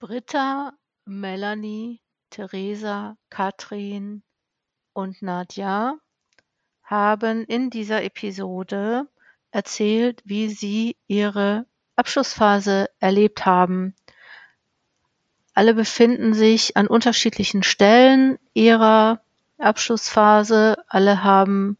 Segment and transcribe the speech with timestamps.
[0.00, 0.74] Britta,
[1.06, 4.22] Melanie, Theresa, Katrin
[4.92, 5.98] und Nadja
[6.84, 9.08] haben in dieser Episode
[9.50, 11.66] erzählt, wie sie ihre
[11.96, 13.96] Abschlussphase erlebt haben.
[15.52, 19.20] Alle befinden sich an unterschiedlichen Stellen ihrer
[19.58, 20.76] Abschlussphase.
[20.86, 21.76] Alle haben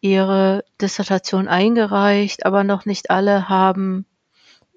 [0.00, 4.06] ihre Dissertation eingereicht, aber noch nicht alle haben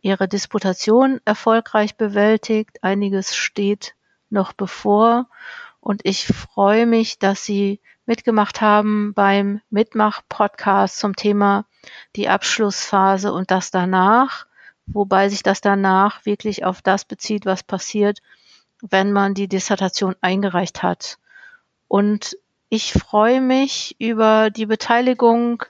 [0.06, 2.84] ihre Disputation erfolgreich bewältigt.
[2.84, 3.96] Einiges steht
[4.30, 5.28] noch bevor
[5.80, 11.66] und ich freue mich, dass Sie mitgemacht haben beim Mitmach-Podcast zum Thema
[12.16, 14.46] die Abschlussphase und das danach,
[14.86, 18.20] wobei sich das danach wirklich auf das bezieht, was passiert,
[18.82, 21.18] wenn man die Dissertation eingereicht hat.
[21.88, 22.38] Und
[22.70, 25.64] ich freue mich über die Beteiligung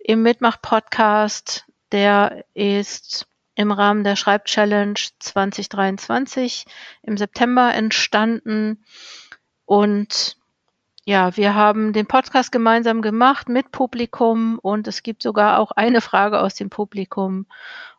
[0.00, 1.64] im Mitmach-Podcast.
[1.92, 6.64] Der ist im Rahmen der Schreibchallenge 2023
[7.02, 8.84] im September entstanden.
[9.64, 10.36] Und
[11.04, 16.00] ja, wir haben den Podcast gemeinsam gemacht mit Publikum und es gibt sogar auch eine
[16.00, 17.46] Frage aus dem Publikum.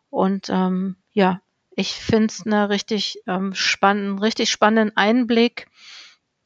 [0.08, 1.42] Und ähm, ja,
[1.76, 5.66] ich finde es eine richtig ähm, spannenden, richtig spannenden Einblick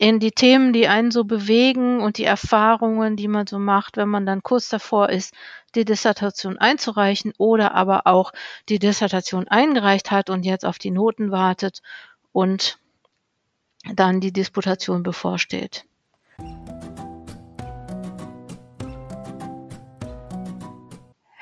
[0.05, 4.11] in die Themen, die einen so bewegen und die Erfahrungen, die man so macht, wenn
[4.11, 5.33] man dann kurz davor ist,
[5.75, 8.33] die Dissertation einzureichen oder aber auch
[8.69, 11.81] die Dissertation eingereicht hat und jetzt auf die Noten wartet
[12.33, 12.79] und
[13.95, 15.87] dann die Disputation bevorsteht.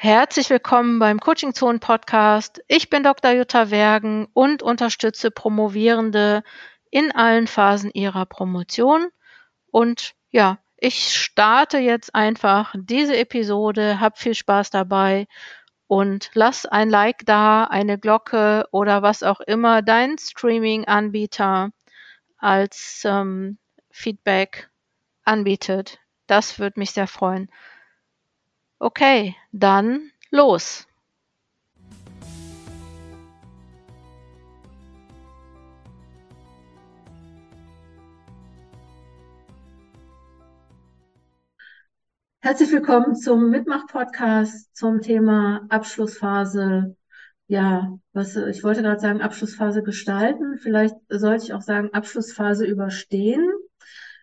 [0.05, 2.63] Herzlich willkommen beim Coaching Zone Podcast.
[2.69, 3.33] Ich bin Dr.
[3.33, 6.45] Jutta Wergen und unterstütze Promovierende
[6.93, 9.09] in allen Phasen ihrer Promotion.
[9.73, 15.27] Und ja, ich starte jetzt einfach diese Episode, hab viel Spaß dabei
[15.89, 21.71] und lass ein Like da, eine Glocke oder was auch immer dein Streaming-Anbieter
[22.37, 23.59] als ähm,
[23.91, 24.69] Feedback
[25.25, 25.99] anbietet.
[26.27, 27.51] Das würde mich sehr freuen.
[28.79, 30.87] Okay, dann los.
[42.45, 46.97] Herzlich willkommen zum Mitmach-Podcast zum Thema Abschlussphase.
[47.47, 50.59] Ja, was ich wollte gerade sagen, Abschlussphase gestalten.
[50.59, 53.49] Vielleicht sollte ich auch sagen, Abschlussphase überstehen,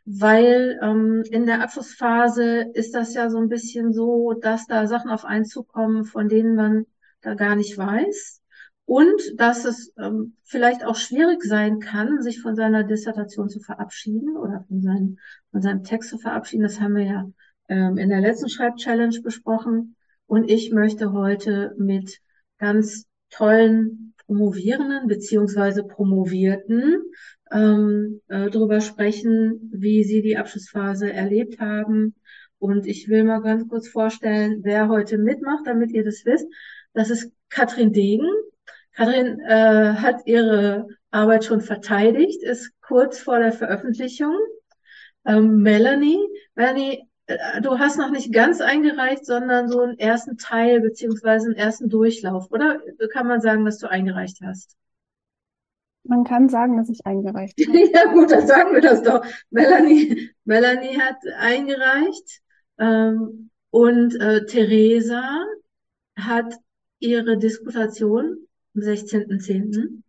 [0.04, 5.12] weil ähm, in der Abschlussphase ist das ja so ein bisschen so, dass da Sachen
[5.12, 6.88] auf einen zukommen, von denen man
[7.22, 8.42] da gar nicht weiß.
[8.84, 14.36] Und dass es ähm, vielleicht auch schwierig sein kann, sich von seiner Dissertation zu verabschieden
[14.36, 15.20] oder von, seinem
[15.52, 16.64] von seinem Text zu verabschieden.
[16.64, 17.26] Das haben wir ja
[17.76, 19.96] in der letzten Schreibchallenge besprochen.
[20.26, 22.20] Und ich möchte heute mit
[22.58, 27.02] ganz tollen Promovierenden beziehungsweise Promovierten
[27.52, 32.16] ähm, äh, darüber sprechen, wie sie die Abschlussphase erlebt haben.
[32.60, 36.48] Und ich will mal ganz kurz vorstellen, wer heute mitmacht, damit ihr das wisst.
[36.94, 38.30] Das ist Katrin Degen.
[38.92, 44.36] Katrin äh, hat ihre Arbeit schon verteidigt, ist kurz vor der Veröffentlichung.
[45.26, 46.20] Ähm, Melanie,
[46.54, 47.09] Melanie
[47.62, 52.52] du hast noch nicht ganz eingereicht, sondern so einen ersten Teil beziehungsweise einen ersten Durchlauf,
[52.52, 52.80] oder
[53.12, 54.76] kann man sagen, dass du eingereicht hast?
[56.04, 57.92] Man kann sagen, dass ich eingereicht habe.
[57.94, 59.24] ja gut, dann sagen wir das doch.
[59.50, 62.42] Melanie, Melanie hat eingereicht
[62.80, 65.46] ähm, und äh, Theresa
[66.18, 66.56] hat
[67.00, 70.02] ihre Disputation am 16.10.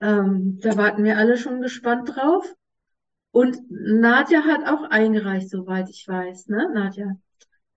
[0.00, 2.54] Ähm, da warten wir alle schon gespannt drauf.
[3.32, 7.16] Und Nadja hat auch eingereicht, soweit ich weiß, ne, Nadja?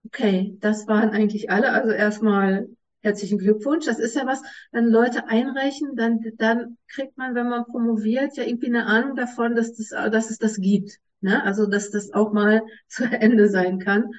[0.05, 1.71] Okay, das waren eigentlich alle.
[1.71, 2.67] Also erstmal
[3.01, 3.85] herzlichen Glückwunsch.
[3.85, 8.43] Das ist ja was, wenn Leute einreichen, dann, dann kriegt man, wenn man promoviert, ja
[8.43, 10.99] irgendwie eine Ahnung davon, dass, das, dass es das gibt.
[11.21, 11.41] Ne?
[11.43, 14.11] Also, dass das auch mal zu Ende sein kann.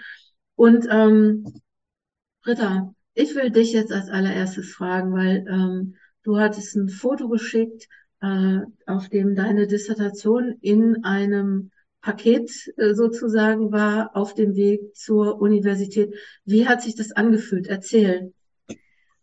[0.54, 1.44] Und ähm,
[2.42, 7.88] Britta, ich will dich jetzt als allererstes fragen, weil ähm, du hattest ein Foto geschickt
[8.26, 11.70] äh, auf dem deine Dissertation in einem
[12.00, 16.14] Paket äh, sozusagen war auf dem Weg zur Universität.
[16.44, 17.66] Wie hat sich das angefühlt?
[17.66, 18.32] Erzähl.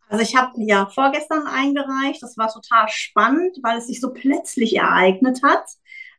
[0.10, 2.22] Also ich habe ja vorgestern eingereicht.
[2.22, 5.64] Das war total spannend, weil es sich so plötzlich ereignet hat.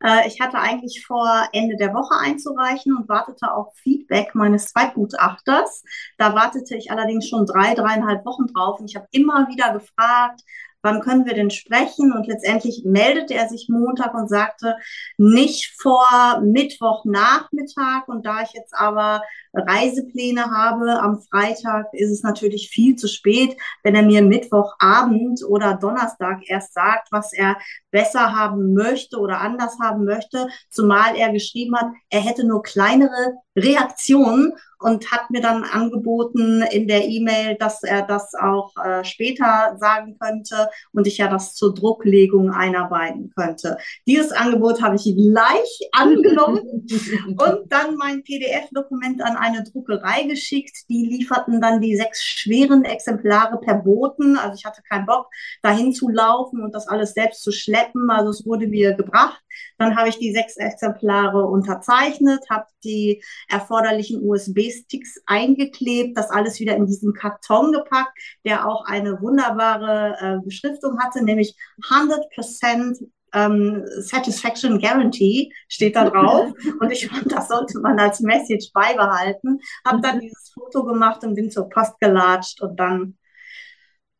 [0.02, 5.82] Äh, ich hatte eigentlich vor, Ende der Woche einzureichen und wartete auf Feedback meines Zweitgutachters.
[6.18, 10.40] Da wartete ich allerdings schon drei, dreieinhalb Wochen drauf und ich habe immer wieder gefragt,
[10.84, 12.12] wann können wir denn sprechen?
[12.12, 14.76] Und letztendlich meldete er sich Montag und sagte,
[15.16, 18.06] nicht vor Mittwochnachmittag.
[18.06, 19.22] Und da ich jetzt aber
[19.54, 21.00] Reisepläne habe.
[21.00, 26.74] Am Freitag ist es natürlich viel zu spät, wenn er mir Mittwochabend oder Donnerstag erst
[26.74, 27.56] sagt, was er
[27.90, 33.34] besser haben möchte oder anders haben möchte, zumal er geschrieben hat, er hätte nur kleinere
[33.56, 39.76] Reaktionen und hat mir dann angeboten in der E-Mail, dass er das auch äh, später
[39.78, 43.78] sagen könnte und ich ja das zur Drucklegung einarbeiten könnte.
[44.06, 46.86] Dieses Angebot habe ich gleich angenommen
[47.28, 50.88] und dann mein PDF-Dokument an eine Druckerei geschickt.
[50.88, 54.36] Die lieferten dann die sechs schweren Exemplare per Boten.
[54.36, 55.28] Also ich hatte keinen Bock,
[55.62, 58.10] dahin zu laufen und das alles selbst zu schleppen.
[58.10, 59.40] Also es wurde mir gebracht.
[59.78, 66.76] Dann habe ich die sechs Exemplare unterzeichnet, habe die erforderlichen USB-Sticks eingeklebt, das alles wieder
[66.76, 71.56] in diesen Karton gepackt, der auch eine wunderbare äh, Beschriftung hatte, nämlich
[71.88, 76.52] 100% ähm, Satisfaction Guarantee steht da drauf.
[76.80, 79.60] und ich fand, das sollte man als Message beibehalten.
[79.86, 83.18] Habe dann dieses Foto gemacht und bin zur Post gelatscht und dann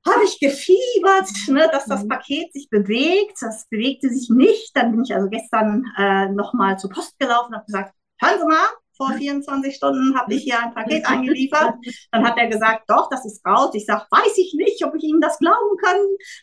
[0.07, 2.09] habe ich gefiebert, ne, dass das mhm.
[2.09, 3.39] Paket sich bewegt.
[3.41, 4.77] Das bewegte sich nicht.
[4.77, 8.47] Dann bin ich also gestern äh, nochmal zur Post gelaufen und habe gesagt, hören Sie
[8.47, 11.75] mal, vor 24 Stunden habe ich hier ein Paket eingeliefert.
[12.13, 13.71] Dann hat er gesagt, doch, das ist raus.
[13.75, 15.97] Ich sage, weiß ich nicht, ob ich Ihnen das glauben kann.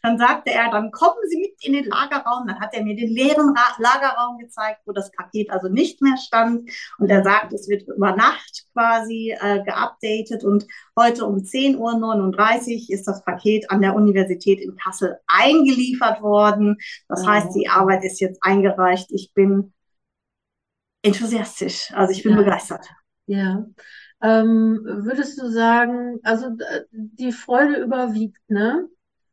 [0.04, 2.48] Dann sagte er, dann kommen Sie mit in den Lagerraum.
[2.48, 6.70] Dann hat er mir den leeren Lagerraum gezeigt, wo das Paket also nicht mehr stand.
[6.98, 10.66] Und er sagt, es wird über Nacht quasi äh, geupdatet und
[10.98, 16.78] heute um 10.39 Uhr ist das Paket an der Universität in Kassel eingeliefert worden.
[17.08, 19.12] Das heißt, die Arbeit ist jetzt eingereicht.
[19.12, 19.74] Ich bin
[21.02, 21.92] enthusiastisch.
[21.94, 22.38] Also ich bin Ja.
[22.38, 22.88] begeistert.
[23.28, 23.66] Ja.
[24.22, 28.88] Ähm, würdest du sagen, also äh, die Freude überwiegt, ne?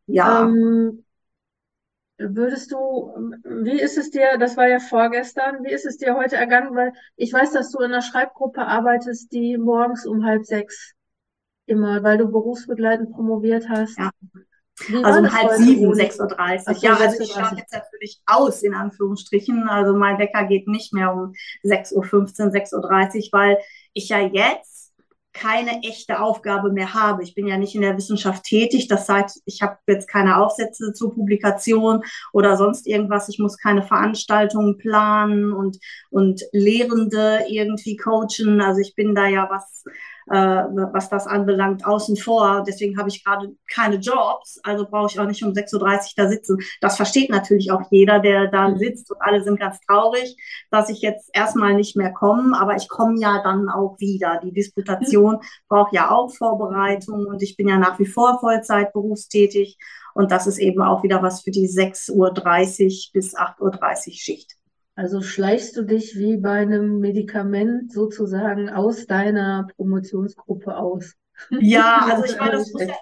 [0.06, 0.44] Ja.
[0.44, 1.04] Ähm,
[2.18, 2.76] würdest du,
[3.44, 6.74] wie ist es dir, das war ja vorgestern, wie ist es dir heute ergangen?
[6.74, 10.94] Weil ich weiß, dass du in einer Schreibgruppe arbeitest, die morgens um halb sechs
[11.66, 13.98] immer, weil du berufsbegleitend promoviert hast.
[13.98, 14.10] Ja.
[15.02, 16.82] Also um halb sieben, ohne- 6.30 Ach Uhr.
[16.82, 19.69] Ja, also ich 6:30 schlafe jetzt natürlich aus, in Anführungsstrichen.
[19.69, 21.32] Also mein Wecker geht nicht mehr um
[21.64, 23.58] 6.15 Uhr, 6.30 Uhr, weil
[23.92, 24.78] ich ja jetzt
[25.32, 27.22] keine echte Aufgabe mehr habe.
[27.22, 28.88] Ich bin ja nicht in der Wissenschaft tätig.
[28.88, 32.02] Das heißt, ich habe jetzt keine Aufsätze zur Publikation
[32.32, 33.28] oder sonst irgendwas.
[33.28, 35.78] Ich muss keine Veranstaltungen planen und,
[36.10, 38.60] und Lehrende irgendwie coachen.
[38.60, 39.84] Also ich bin da ja was
[40.30, 42.64] äh, was das anbelangt, außen vor.
[42.66, 46.28] Deswegen habe ich gerade keine Jobs, also brauche ich auch nicht um 6.30 Uhr da
[46.28, 46.58] sitzen.
[46.80, 50.36] Das versteht natürlich auch jeder, der da sitzt und alle sind ganz traurig,
[50.70, 54.40] dass ich jetzt erstmal nicht mehr komme, aber ich komme ja dann auch wieder.
[54.42, 55.38] Die Disputation
[55.69, 59.78] braucht ja auch Vorbereitung und ich bin ja nach wie vor Vollzeit berufstätig
[60.14, 62.32] und das ist eben auch wieder was für die 6.30 Uhr
[63.12, 64.57] bis 8.30 Uhr Schicht.
[64.98, 71.14] Also schleichst du dich wie bei einem Medikament sozusagen aus deiner Promotionsgruppe aus.
[71.60, 72.96] Ja, also ich meine, das muss ja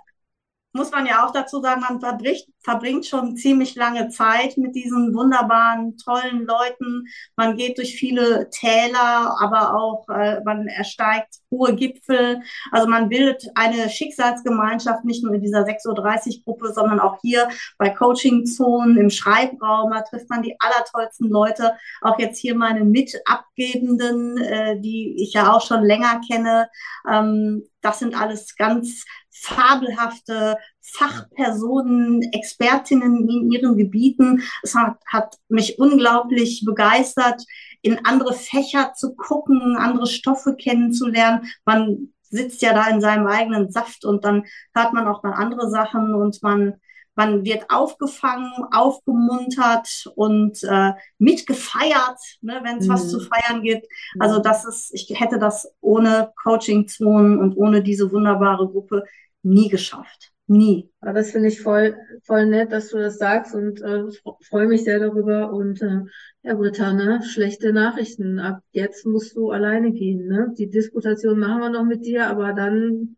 [0.76, 5.14] muss man ja auch dazu sagen, man verbringt, verbringt schon ziemlich lange Zeit mit diesen
[5.14, 7.06] wunderbaren, tollen Leuten.
[7.36, 12.42] Man geht durch viele Täler, aber auch äh, man ersteigt hohe Gipfel.
[12.70, 17.48] Also man bildet eine Schicksalsgemeinschaft, nicht nur in dieser 6.30 Uhr Gruppe, sondern auch hier
[17.78, 19.90] bei Coaching-Zonen im Schreibraum.
[19.90, 21.74] Da trifft man die allertollsten Leute.
[22.02, 26.68] Auch jetzt hier meine Mitabgebenden, äh, die ich ja auch schon länger kenne.
[27.10, 29.04] Ähm, das sind alles ganz
[29.42, 34.42] fabelhafte Fachpersonen, Expertinnen in ihren Gebieten.
[34.62, 37.42] Es hat, hat mich unglaublich begeistert,
[37.82, 41.46] in andere Fächer zu gucken, andere Stoffe kennenzulernen.
[41.64, 45.70] Man sitzt ja da in seinem eigenen Saft und dann hört man auch mal andere
[45.70, 46.74] Sachen und man
[47.18, 52.92] man wird aufgefangen, aufgemuntert und äh, mitgefeiert, ne, wenn es Mhm.
[52.92, 53.86] was zu feiern gibt.
[54.18, 59.04] Also das ist, ich hätte das ohne Coaching-Zonen und ohne diese wunderbare Gruppe
[59.46, 60.32] nie geschafft.
[60.48, 60.90] Nie.
[61.00, 64.04] Aber das finde ich voll, voll nett, dass du das sagst und äh,
[64.48, 65.52] freue mich sehr darüber.
[65.52, 66.02] Und äh,
[66.42, 68.38] ja, Britta, ne, schlechte Nachrichten.
[68.38, 70.52] Ab jetzt musst du alleine gehen, ne?
[70.56, 73.16] Die Disputation machen wir noch mit dir, aber dann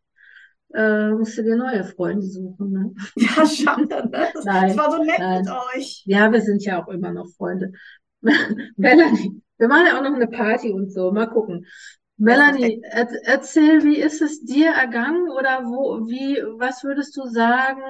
[0.73, 2.95] äh, musst du dir neue Freunde suchen, ne?
[3.17, 4.31] Ja, schade, ne?
[4.33, 5.43] Das, Nein, das war so nett nein.
[5.43, 6.03] mit euch.
[6.07, 7.73] Ja, wir sind ja auch immer noch Freunde.
[8.77, 11.13] Melanie, wir machen ja auch noch eine Party und so.
[11.13, 11.67] Mal gucken.
[12.19, 17.81] Melanie, er, erzähl, wie ist es dir ergangen oder wo, wie, was würdest du sagen,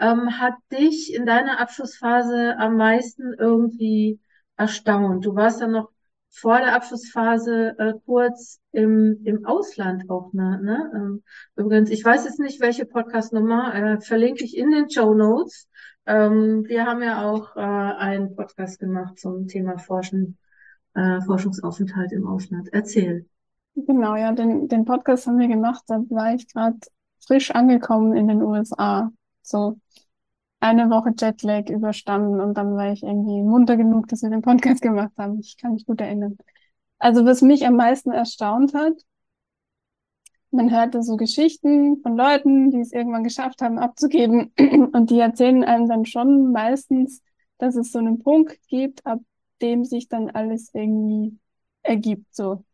[0.00, 4.18] ähm, hat dich in deiner Abschlussphase am meisten irgendwie
[4.56, 5.24] erstaunt?
[5.24, 5.90] Du warst dann noch
[6.30, 10.60] vor der Abschlussphase äh, kurz im, im Ausland auch, ne?
[10.62, 10.90] ne?
[10.92, 11.22] Ähm,
[11.54, 15.68] übrigens, ich weiß jetzt nicht, welche Podcast-Nummer, äh, verlinke ich in den Show Notes.
[16.06, 20.38] Ähm, wir haben ja auch äh, einen Podcast gemacht zum Thema Forschen,
[20.94, 22.68] äh, Forschungsaufenthalt im Ausland.
[22.72, 23.26] Erzähl.
[23.74, 26.78] Genau, ja, den, den Podcast haben wir gemacht, da war ich gerade
[27.24, 29.10] frisch angekommen in den USA.
[29.42, 29.78] So
[30.60, 34.82] eine Woche Jetlag überstanden und dann war ich irgendwie munter genug, dass wir den Podcast
[34.82, 35.40] gemacht haben.
[35.40, 36.38] Ich kann mich gut erinnern.
[36.98, 38.94] Also was mich am meisten erstaunt hat,
[40.50, 44.52] man hörte so Geschichten von Leuten, die es irgendwann geschafft haben abzugeben
[44.92, 47.22] und die erzählen einem dann schon meistens,
[47.58, 49.20] dass es so einen Punkt gibt, ab
[49.62, 51.38] dem sich dann alles irgendwie
[51.82, 52.64] ergibt, so,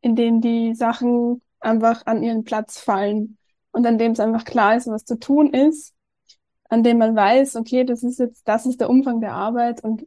[0.00, 3.38] in dem die Sachen einfach an ihren Platz fallen
[3.72, 5.94] und an dem es einfach klar ist, was zu tun ist,
[6.68, 10.06] an dem man weiß, okay, das ist jetzt, das ist der Umfang der Arbeit und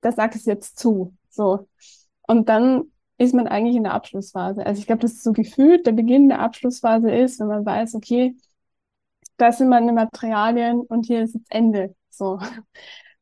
[0.00, 1.68] das sagt es jetzt zu, so.
[2.26, 4.64] Und dann ist man eigentlich in der Abschlussphase.
[4.66, 7.94] Also ich glaube, das ist so gefühlt der Beginn der Abschlussphase ist, wenn man weiß,
[7.94, 8.36] okay,
[9.36, 11.94] das sind meine Materialien und hier ist das Ende.
[12.10, 12.38] So.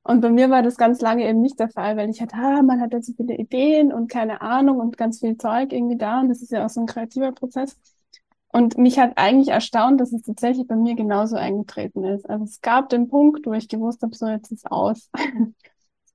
[0.05, 2.63] Und bei mir war das ganz lange eben nicht der Fall, weil ich hatte, ah,
[2.63, 6.21] man hat jetzt so viele Ideen und keine Ahnung und ganz viel Zeug irgendwie da
[6.21, 7.77] und das ist ja auch so ein kreativer Prozess.
[8.53, 12.29] Und mich hat eigentlich erstaunt, dass es tatsächlich bei mir genauso eingetreten ist.
[12.29, 15.11] Also es gab den Punkt, wo ich gewusst habe, so jetzt ist aus.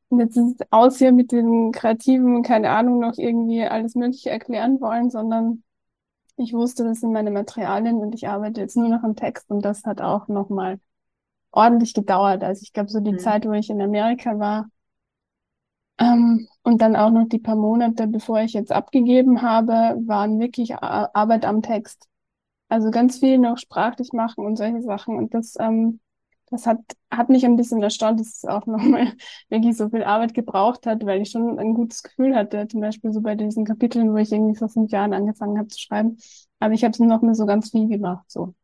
[0.09, 4.29] Und jetzt ist es aus hier mit den Kreativen, keine Ahnung, noch irgendwie alles Mögliche
[4.29, 5.63] erklären wollen, sondern
[6.37, 9.65] ich wusste, das sind meine Materialien und ich arbeite jetzt nur noch am Text und
[9.65, 10.79] das hat auch nochmal
[11.51, 12.43] ordentlich gedauert.
[12.43, 13.19] Also ich glaube, so die mhm.
[13.19, 14.69] Zeit, wo ich in Amerika war,
[15.99, 19.73] ähm, und dann auch noch die paar Monate, bevor ich jetzt abgegeben habe,
[20.05, 22.07] waren wirklich Arbeit am Text.
[22.69, 25.17] Also ganz viel noch sprachlich machen und solche Sachen.
[25.17, 25.99] Und das ähm,
[26.49, 26.79] das hat,
[27.11, 29.13] hat mich ein bisschen erstaunt, dass es auch nochmal
[29.49, 33.11] wirklich so viel Arbeit gebraucht hat, weil ich schon ein gutes Gefühl hatte, zum Beispiel
[33.11, 36.17] so bei diesen Kapiteln, wo ich irgendwie vor fünf Jahren angefangen habe zu schreiben.
[36.59, 38.55] Aber ich habe es noch mal so ganz viel gemacht, so.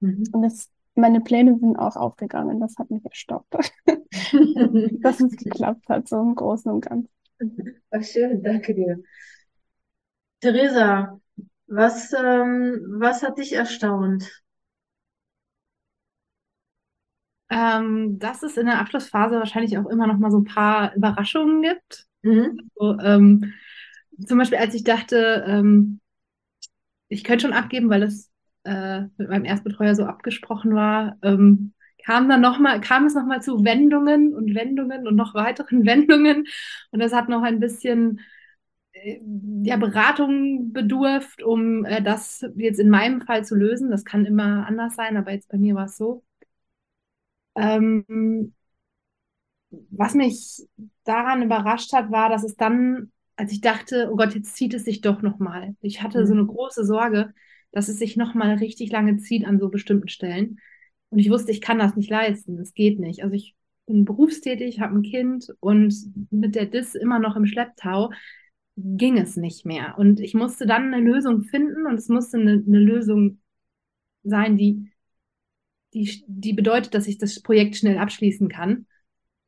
[0.00, 0.24] Mhm.
[0.32, 2.60] Und das, meine Pläne sind auch aufgegangen.
[2.60, 3.46] Das hat mich erstaunt,
[5.02, 7.10] dass es geklappt hat, so im Großen und Ganzen.
[7.90, 9.02] Ach, schön, danke dir.
[10.40, 11.18] Theresa,
[11.66, 14.42] was, ähm, was hat dich erstaunt?
[17.52, 21.60] ähm, dass es in der Abschlussphase wahrscheinlich auch immer noch mal so ein paar Überraschungen
[21.60, 22.06] gibt.
[22.22, 22.70] Mhm.
[22.76, 23.52] Also, ähm,
[24.26, 26.00] zum Beispiel, als ich dachte, ähm,
[27.08, 28.30] ich könnte schon abgeben, weil es
[28.64, 31.72] äh, mit meinem Erstbetreuer so abgesprochen war, ähm,
[32.04, 35.86] kam dann noch mal, kam es noch mal zu Wendungen und Wendungen und noch weiteren
[35.86, 36.46] Wendungen
[36.90, 38.20] und das hat noch ein bisschen
[38.92, 39.20] äh,
[39.64, 43.90] ja, Beratung bedurft, um äh, das jetzt in meinem Fall zu lösen.
[43.90, 46.24] Das kann immer anders sein, aber jetzt bei mir war es so.
[47.56, 48.52] Ähm,
[49.90, 50.62] was mich
[51.04, 54.84] daran überrascht hat, war, dass es dann, als ich dachte, oh Gott, jetzt zieht es
[54.84, 55.74] sich doch nochmal.
[55.80, 56.26] Ich hatte mhm.
[56.26, 57.32] so eine große Sorge,
[57.72, 60.60] dass es sich nochmal richtig lange zieht an so bestimmten Stellen.
[61.10, 62.58] Und ich wusste, ich kann das nicht leisten.
[62.58, 63.22] Es geht nicht.
[63.22, 63.54] Also ich
[63.86, 65.94] bin berufstätig, habe ein Kind und
[66.30, 68.10] mit der DIS immer noch im Schlepptau
[68.76, 69.98] ging es nicht mehr.
[69.98, 73.40] Und ich musste dann eine Lösung finden und es musste eine, eine Lösung
[74.22, 74.92] sein, die
[75.94, 78.86] die, die bedeutet, dass ich das Projekt schnell abschließen kann.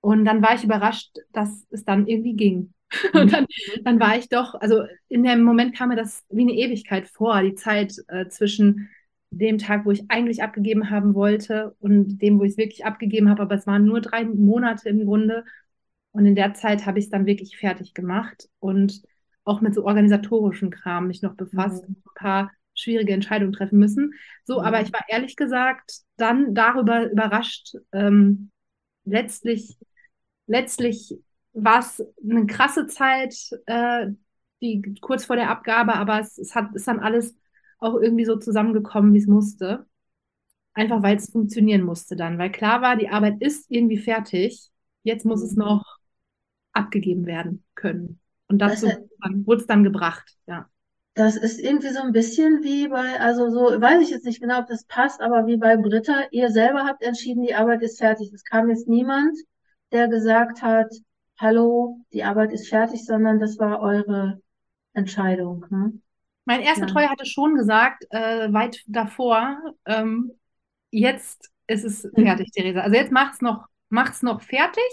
[0.01, 2.74] Und dann war ich überrascht, dass es dann irgendwie ging.
[3.13, 3.47] Und dann,
[3.83, 7.43] dann war ich doch, also in dem Moment kam mir das wie eine Ewigkeit vor,
[7.43, 8.91] die Zeit äh, zwischen
[9.31, 13.29] dem Tag, wo ich eigentlich abgegeben haben wollte und dem, wo ich es wirklich abgegeben
[13.29, 13.43] habe.
[13.43, 15.45] Aber es waren nur drei Monate im Grunde.
[16.13, 19.03] Und in der Zeit habe ich es dann wirklich fertig gemacht und
[19.45, 21.97] auch mit so organisatorischen Kram mich noch befasst, mhm.
[21.97, 24.15] ein paar schwierige Entscheidungen treffen müssen.
[24.45, 24.67] So, mhm.
[24.67, 27.77] aber ich war ehrlich gesagt dann darüber überrascht.
[27.93, 28.51] Ähm,
[29.05, 29.77] letztlich,
[30.47, 31.17] letztlich
[31.55, 33.35] war es eine krasse Zeit,
[33.67, 34.09] äh,
[34.61, 37.37] die kurz vor der Abgabe, aber es, es hat, ist dann alles
[37.79, 39.87] auch irgendwie so zusammengekommen, wie es musste.
[40.73, 44.71] Einfach weil es funktionieren musste dann, weil klar war, die Arbeit ist irgendwie fertig.
[45.05, 45.47] Jetzt muss mhm.
[45.47, 45.99] es noch
[46.73, 48.21] abgegeben werden können.
[48.49, 48.89] Und dazu
[49.45, 50.69] wurde es dann gebracht, ja.
[51.15, 54.59] Das ist irgendwie so ein bisschen wie bei, also so, weiß ich jetzt nicht genau,
[54.59, 58.33] ob das passt, aber wie bei Britta, ihr selber habt entschieden, die Arbeit ist fertig.
[58.33, 59.39] Es kam jetzt niemand,
[59.93, 60.93] der gesagt hat,
[61.39, 64.41] hallo, die Arbeit ist fertig, sondern das war eure
[64.93, 65.67] Entscheidung.
[65.71, 65.93] Ne?
[66.45, 66.93] Mein erster ja.
[66.93, 70.33] Treuer hatte schon gesagt, äh, weit davor, ähm,
[70.91, 72.25] jetzt ist es mhm.
[72.25, 72.53] fertig, mhm.
[72.53, 72.81] Theresa.
[72.81, 74.85] Also jetzt macht's noch, macht's noch fertig,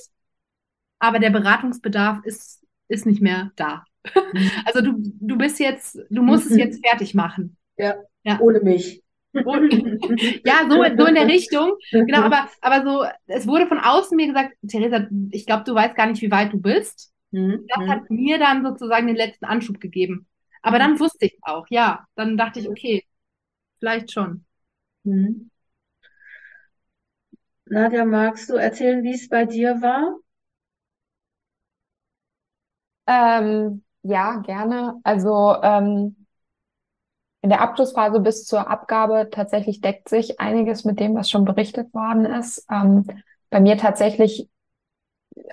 [1.00, 3.83] aber der Beratungsbedarf ist, ist nicht mehr da.
[4.15, 4.51] Mhm.
[4.65, 7.57] Also du, du bist jetzt, du musst es jetzt fertig machen.
[7.77, 8.39] Ja, ja.
[8.39, 9.03] ohne mich.
[10.45, 11.73] ja, so, so in der Richtung.
[11.91, 15.95] Genau, aber, aber so, es wurde von außen mir gesagt, Theresa, ich glaube, du weißt
[15.95, 17.13] gar nicht, wie weit du bist.
[17.31, 17.65] Mhm.
[17.67, 20.27] Das hat mir dann sozusagen den letzten Anschub gegeben.
[20.61, 22.05] Aber dann wusste ich auch, ja.
[22.15, 23.05] Dann dachte ich, okay,
[23.79, 24.45] vielleicht schon.
[25.03, 25.50] Mhm.
[27.65, 30.15] Nadja, magst du erzählen, wie es bei dir war?
[33.07, 35.00] Ähm, ja, gerne.
[35.03, 36.20] Also ähm,
[37.41, 41.93] in der Abschlussphase bis zur Abgabe tatsächlich deckt sich einiges mit dem, was schon berichtet
[41.93, 42.65] worden ist.
[42.71, 43.05] Ähm,
[43.50, 44.48] bei mir tatsächlich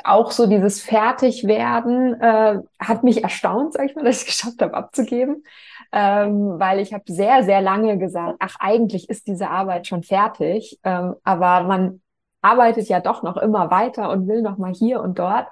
[0.05, 4.61] auch so dieses Fertigwerden äh, hat mich erstaunt, sag ich mal, dass ich es geschafft
[4.63, 5.45] habe abzugeben,
[5.93, 10.79] ähm, weil ich habe sehr, sehr lange gesagt, ach eigentlich ist diese Arbeit schon fertig,
[10.85, 12.03] ähm, aber man
[12.43, 15.49] arbeitet ja doch noch immer weiter und will noch mal hier und dort.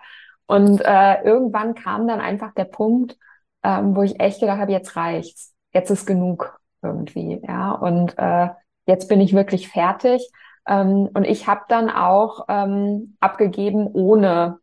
[0.47, 3.16] Und äh, irgendwann kam dann einfach der Punkt,
[3.64, 7.73] ähm, wo ich echt gedacht habe, jetzt reicht's, jetzt ist genug irgendwie, ja.
[7.73, 8.49] Und äh,
[8.87, 10.28] jetzt bin ich wirklich fertig.
[10.66, 14.59] Ähm, und ich habe dann auch ähm, abgegeben, ohne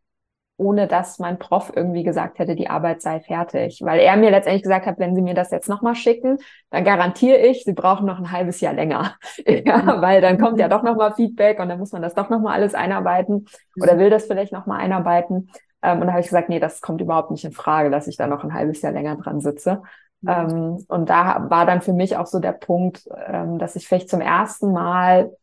[0.56, 3.80] ohne dass mein Prof irgendwie gesagt hätte, die Arbeit sei fertig.
[3.82, 6.38] Weil er mir letztendlich gesagt hat, wenn Sie mir das jetzt nochmal schicken,
[6.70, 9.16] dann garantiere ich, Sie brauchen noch ein halbes Jahr länger.
[9.46, 10.00] ja, mhm.
[10.00, 12.74] weil dann kommt ja doch nochmal Feedback und dann muss man das doch nochmal alles
[12.74, 13.46] einarbeiten
[13.80, 13.98] oder mhm.
[13.98, 15.50] will das vielleicht nochmal einarbeiten.
[15.82, 18.16] Ähm, und da habe ich gesagt, nee, das kommt überhaupt nicht in Frage, dass ich
[18.16, 19.82] da noch ein halbes Jahr länger dran sitze.
[20.24, 20.30] Mhm.
[20.30, 24.08] Ähm, und da war dann für mich auch so der Punkt, ähm, dass ich vielleicht
[24.08, 25.36] zum ersten Mal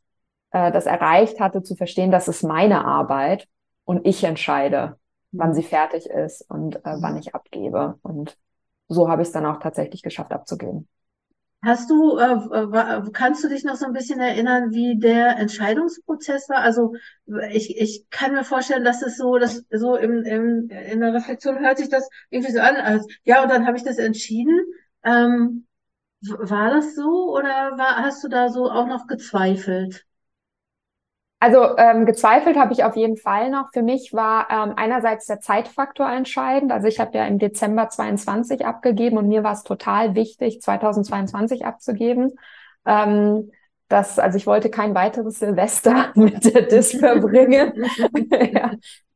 [0.52, 3.48] äh, das erreicht hatte, zu verstehen, das ist meine Arbeit
[3.86, 4.98] und ich entscheide,
[5.32, 5.54] wann mhm.
[5.54, 8.00] sie fertig ist und äh, wann ich abgebe.
[8.02, 8.38] Und
[8.88, 10.88] so habe ich es dann auch tatsächlich geschafft abzugeben.
[11.64, 16.58] Hast du, äh, kannst du dich noch so ein bisschen erinnern, wie der Entscheidungsprozess war?
[16.62, 16.96] Also
[17.52, 21.60] ich, ich kann mir vorstellen, dass es so, dass so im, im, in der Reflexion
[21.60, 24.60] hört sich das irgendwie so an, als ja, und dann habe ich das entschieden.
[25.04, 25.68] Ähm,
[26.24, 30.06] war das so oder war, hast du da so auch noch gezweifelt?
[31.42, 33.72] Also ähm, gezweifelt habe ich auf jeden Fall noch.
[33.74, 36.72] Für mich war ähm, einerseits der Zeitfaktor entscheidend.
[36.72, 41.66] Also ich habe ja im Dezember 22 abgegeben und mir war es total wichtig, 2022
[41.66, 42.34] abzugeben.
[42.86, 43.50] Ähm,
[43.88, 47.86] das, also ich wollte kein weiteres Silvester mit der Dis verbringen.
[48.54, 48.74] ja.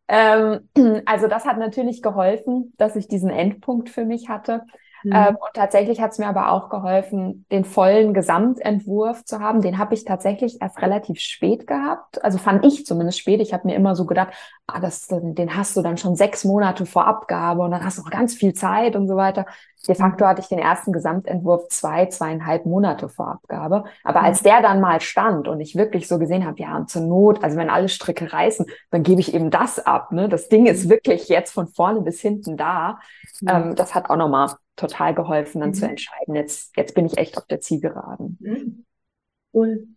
[0.07, 4.63] ähm, also das hat natürlich geholfen, dass ich diesen Endpunkt für mich hatte.
[5.05, 5.11] Mhm.
[5.13, 9.61] Ähm, und tatsächlich hat es mir aber auch geholfen, den vollen Gesamtentwurf zu haben.
[9.61, 12.23] Den habe ich tatsächlich erst relativ spät gehabt.
[12.23, 13.39] Also fand ich zumindest spät.
[13.39, 14.33] Ich habe mir immer so gedacht,
[14.65, 18.01] ah, das, den hast du dann schon sechs Monate vor Abgabe und dann hast du
[18.01, 19.45] noch ganz viel Zeit und so weiter.
[19.87, 23.85] De facto hatte ich den ersten Gesamtentwurf zwei, zweieinhalb Monate vor Abgabe.
[24.03, 27.03] Aber als der dann mal stand und ich wirklich so gesehen habe, ja, und zur
[27.03, 30.11] Not, also wenn alle Stricke reißen, dann gebe ich eben das ab.
[30.11, 30.29] Ne?
[30.29, 32.99] Das Ding ist wirklich jetzt von vorne bis hinten da.
[33.47, 35.75] Ähm, das hat auch nochmal total geholfen, dann mhm.
[35.75, 38.37] zu entscheiden, jetzt, jetzt bin ich echt auf der Zielgeraden.
[38.41, 38.85] Mhm.
[39.53, 39.87] Cool.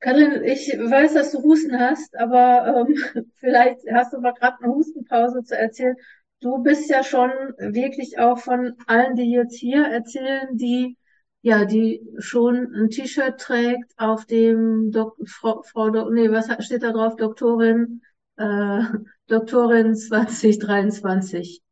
[0.00, 4.74] Karin, ich weiß, dass du Husten hast, aber ähm, vielleicht hast du mal gerade eine
[4.74, 5.96] Hustenpause zu erzählen.
[6.44, 10.98] Du bist ja schon wirklich auch von allen, die jetzt hier erzählen, die
[11.40, 16.92] ja, die schon ein T-Shirt trägt, auf dem Dok Frau, Frau nee, was steht da
[16.92, 17.16] drauf?
[17.16, 18.02] Doktorin,
[18.36, 18.80] äh,
[19.26, 21.62] Doktorin 2023.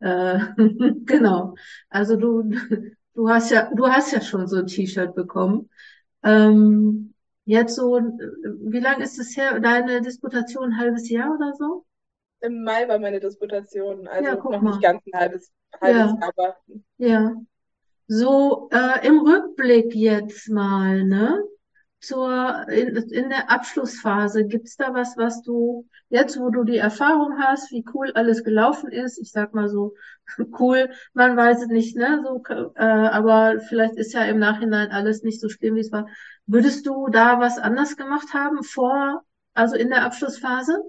[0.00, 0.40] Äh,
[1.06, 1.54] genau.
[1.88, 2.50] Also du,
[3.14, 5.70] du hast ja, du hast ja schon so ein T-Shirt bekommen.
[6.22, 7.14] Ähm,
[7.46, 10.72] jetzt so, wie lange ist es her, deine Disputation?
[10.74, 11.86] Ein halbes Jahr oder so?
[12.40, 14.62] Im Mai war meine Disputation, also ja, noch mal.
[14.62, 16.06] nicht ganz ein halbes, halbes ja.
[16.06, 16.32] Jahr.
[16.36, 16.56] Aber...
[16.98, 17.34] Ja.
[18.06, 21.42] So, äh, im Rückblick jetzt mal, ne?
[22.00, 27.38] zur, in, in der Abschlussphase, gibt's da was, was du jetzt, wo du die Erfahrung
[27.38, 29.94] hast, wie cool alles gelaufen ist, ich sag mal so,
[30.58, 32.42] cool, man weiß es nicht, ne, so,
[32.76, 36.06] äh, aber vielleicht ist ja im Nachhinein alles nicht so schlimm, wie es war.
[36.46, 39.22] Würdest du da was anders gemacht haben vor,
[39.52, 40.82] also in der Abschlussphase?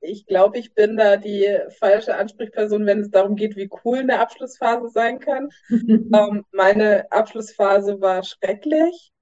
[0.00, 4.20] Ich glaube, ich bin da die falsche Ansprechperson, wenn es darum geht, wie cool eine
[4.20, 5.48] Abschlussphase sein kann.
[5.70, 9.12] ähm, meine Abschlussphase war schrecklich.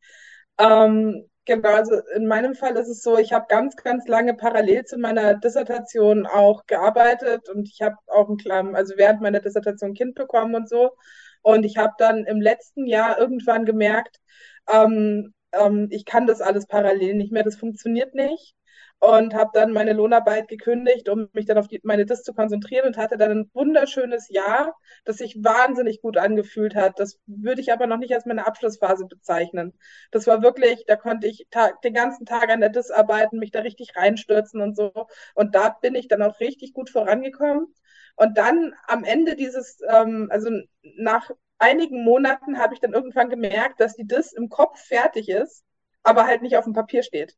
[0.59, 4.85] Ähm, genau, also in meinem Fall ist es so, ich habe ganz, ganz lange parallel
[4.85, 9.91] zu meiner Dissertation auch gearbeitet und ich habe auch ein kleines, also während meiner Dissertation
[9.93, 10.91] ein Kind bekommen und so.
[11.43, 14.19] Und ich habe dann im letzten Jahr irgendwann gemerkt,
[14.73, 18.55] ähm, ähm, ich kann das alles parallel nicht mehr, das funktioniert nicht
[19.05, 22.87] und habe dann meine Lohnarbeit gekündigt, um mich dann auf die, meine Dis zu konzentrieren
[22.87, 26.99] und hatte dann ein wunderschönes Jahr, das sich wahnsinnig gut angefühlt hat.
[26.99, 29.79] Das würde ich aber noch nicht als meine Abschlussphase bezeichnen.
[30.11, 31.47] Das war wirklich, da konnte ich
[31.85, 34.93] den ganzen Tag an der Dis arbeiten, mich da richtig reinstürzen und so.
[35.35, 37.75] Und da bin ich dann auch richtig gut vorangekommen.
[38.17, 40.49] Und dann am Ende dieses, ähm, also
[40.97, 45.63] nach einigen Monaten habe ich dann irgendwann gemerkt, dass die Dis im Kopf fertig ist,
[46.03, 47.37] aber halt nicht auf dem Papier steht.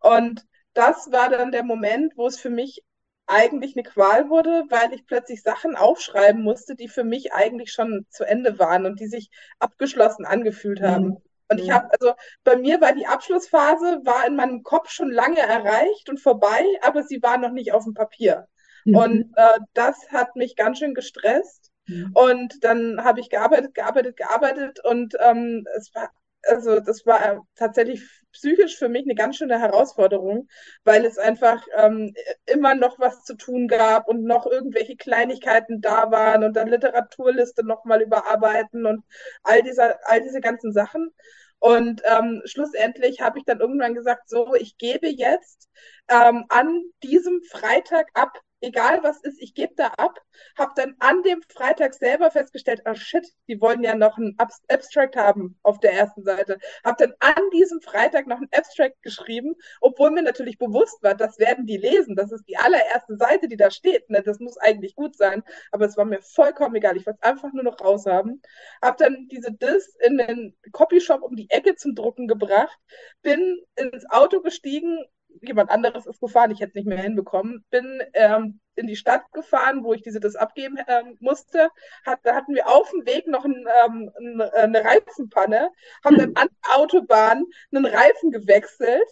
[0.00, 2.82] Und das war dann der Moment, wo es für mich
[3.26, 8.06] eigentlich eine Qual wurde, weil ich plötzlich Sachen aufschreiben musste, die für mich eigentlich schon
[8.10, 10.86] zu Ende waren und die sich abgeschlossen angefühlt mhm.
[10.86, 11.04] haben.
[11.04, 11.16] Mhm.
[11.48, 15.40] Und ich habe, also bei mir war die Abschlussphase, war in meinem Kopf schon lange
[15.40, 18.48] erreicht und vorbei, aber sie war noch nicht auf dem Papier.
[18.84, 18.96] Mhm.
[18.96, 21.70] Und äh, das hat mich ganz schön gestresst.
[21.86, 22.10] Mhm.
[22.14, 26.10] Und dann habe ich gearbeitet, gearbeitet, gearbeitet und ähm, es war
[26.44, 30.48] also das war tatsächlich psychisch für mich eine ganz schöne Herausforderung,
[30.84, 32.14] weil es einfach ähm,
[32.46, 37.64] immer noch was zu tun gab und noch irgendwelche Kleinigkeiten da waren und dann Literaturliste
[37.64, 39.04] nochmal überarbeiten und
[39.42, 41.12] all diese, all diese ganzen Sachen.
[41.58, 45.68] Und ähm, schlussendlich habe ich dann irgendwann gesagt, so, ich gebe jetzt
[46.08, 50.18] ähm, an diesem Freitag ab, egal was ist, ich gebe da ab,
[50.56, 54.36] habe dann an dem Freitag selber festgestellt, oh shit, die wollen ja noch ein
[54.68, 56.58] Abstract haben auf der ersten Seite.
[56.84, 61.38] Habe dann an diesem Freitag noch ein Abstract geschrieben, obwohl mir natürlich bewusst war, das
[61.38, 62.16] werden die lesen.
[62.16, 64.08] Das ist die allererste Seite, die da steht.
[64.08, 64.22] Ne?
[64.22, 66.96] Das muss eigentlich gut sein, aber es war mir vollkommen egal.
[66.96, 68.40] Ich wollte es einfach nur noch raushaben.
[68.80, 72.78] Habe dann diese Diss in den Copyshop um die Ecke zum Drucken gebracht,
[73.22, 75.04] bin ins Auto gestiegen
[75.40, 79.22] jemand anderes ist gefahren, ich hätte es nicht mehr hinbekommen, bin ähm, in die Stadt
[79.32, 81.68] gefahren, wo ich diese das abgeben ähm, musste.
[82.04, 85.70] Hat, da hatten wir auf dem Weg noch ein, ähm, eine Reifenpanne,
[86.04, 89.08] haben dann an der Autobahn einen Reifen gewechselt,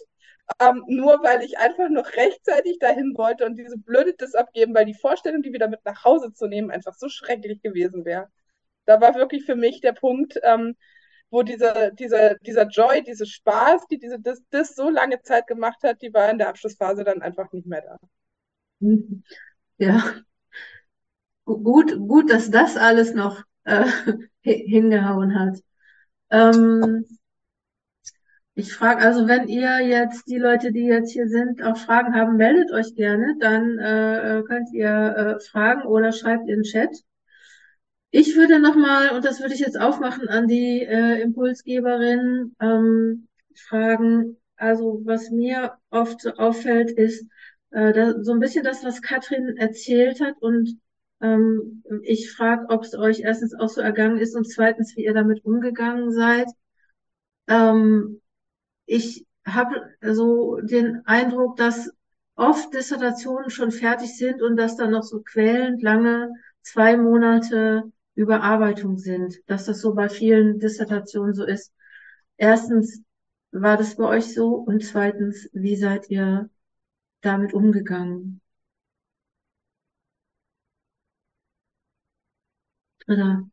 [0.59, 4.85] ähm, nur weil ich einfach noch rechtzeitig dahin wollte und diese blöde das abgeben, weil
[4.85, 8.29] die Vorstellung, die wieder mit nach Hause zu nehmen, einfach so schrecklich gewesen wäre.
[8.85, 10.75] Da war wirklich für mich der Punkt, ähm,
[11.31, 15.81] wo dieser, dieser, dieser Joy, dieser Spaß, die diese, das, das so lange Zeit gemacht
[15.83, 17.97] hat, die war in der Abschlussphase dann einfach nicht mehr da.
[19.77, 20.13] Ja,
[21.45, 23.85] gut, gut, dass das alles noch äh,
[24.41, 25.59] hingehauen hat.
[26.29, 27.05] Ähm,
[28.53, 32.35] ich frage, also wenn ihr jetzt, die Leute, die jetzt hier sind, auch Fragen haben,
[32.35, 36.89] meldet euch gerne, dann äh, könnt ihr äh, fragen oder schreibt in den Chat.
[38.11, 44.37] Ich würde nochmal, und das würde ich jetzt aufmachen an die äh, Impulsgeberin, ähm, fragen,
[44.57, 47.25] also was mir oft auffällt, ist
[47.71, 50.35] äh, da, so ein bisschen das, was Katrin erzählt hat.
[50.41, 50.77] Und
[51.21, 55.13] ähm, ich frage, ob es euch erstens auch so ergangen ist und zweitens, wie ihr
[55.13, 56.47] damit umgegangen seid.
[57.47, 58.21] Ähm,
[58.85, 61.89] ich habe so den Eindruck, dass
[62.35, 68.97] oft Dissertationen schon fertig sind und dass da noch so quälend lange zwei Monate Überarbeitung
[68.97, 71.73] sind, dass das so bei vielen Dissertationen so ist.
[72.37, 73.03] Erstens,
[73.51, 74.55] war das bei euch so?
[74.55, 76.49] Und zweitens, wie seid ihr
[77.21, 78.41] damit umgegangen?
[83.07, 83.49] Oder?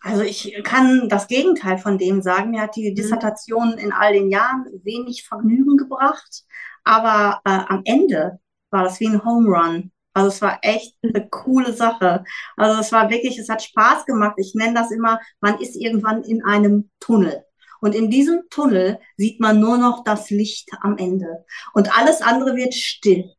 [0.00, 2.50] Also ich kann das Gegenteil von dem sagen.
[2.50, 2.94] Mir hat die mhm.
[2.94, 6.44] Dissertation in all den Jahren wenig Vergnügen gebracht,
[6.84, 8.38] aber äh, am Ende
[8.70, 9.92] war das wie ein Home Run.
[10.14, 12.24] Also es war echt eine coole Sache.
[12.56, 14.34] Also es war wirklich, es hat Spaß gemacht.
[14.38, 17.44] Ich nenne das immer, man ist irgendwann in einem Tunnel.
[17.80, 21.44] Und in diesem Tunnel sieht man nur noch das Licht am Ende.
[21.74, 23.30] Und alles andere wird still.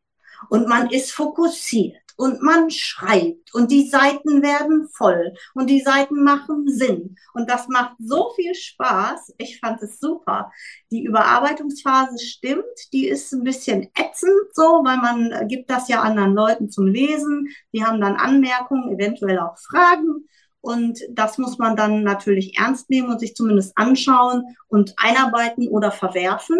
[0.50, 6.24] Und man ist fokussiert und man schreibt und die Seiten werden voll und die Seiten
[6.24, 9.34] machen Sinn und das macht so viel Spaß.
[9.38, 10.52] Ich fand es super.
[10.92, 16.34] Die Überarbeitungsphase stimmt, die ist ein bisschen ätzend so, weil man gibt das ja anderen
[16.34, 17.50] Leuten zum Lesen.
[17.74, 20.28] Die haben dann Anmerkungen, eventuell auch Fragen.
[20.62, 25.92] Und das muss man dann natürlich ernst nehmen und sich zumindest anschauen und einarbeiten oder
[25.92, 26.60] verwerfen.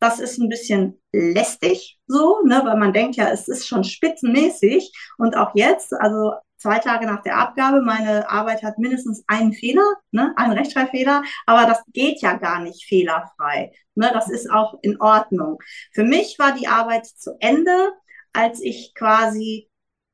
[0.00, 4.92] Das ist ein bisschen lästig so, ne, weil man denkt ja, es ist schon spitzenmäßig.
[5.18, 9.84] Und auch jetzt, also zwei Tage nach der Abgabe, meine Arbeit hat mindestens einen Fehler,
[10.10, 13.72] ne, einen Rechtschreibfehler, aber das geht ja gar nicht fehlerfrei.
[13.94, 15.58] Ne, das ist auch in Ordnung.
[15.92, 17.92] Für mich war die Arbeit zu Ende,
[18.32, 19.69] als ich quasi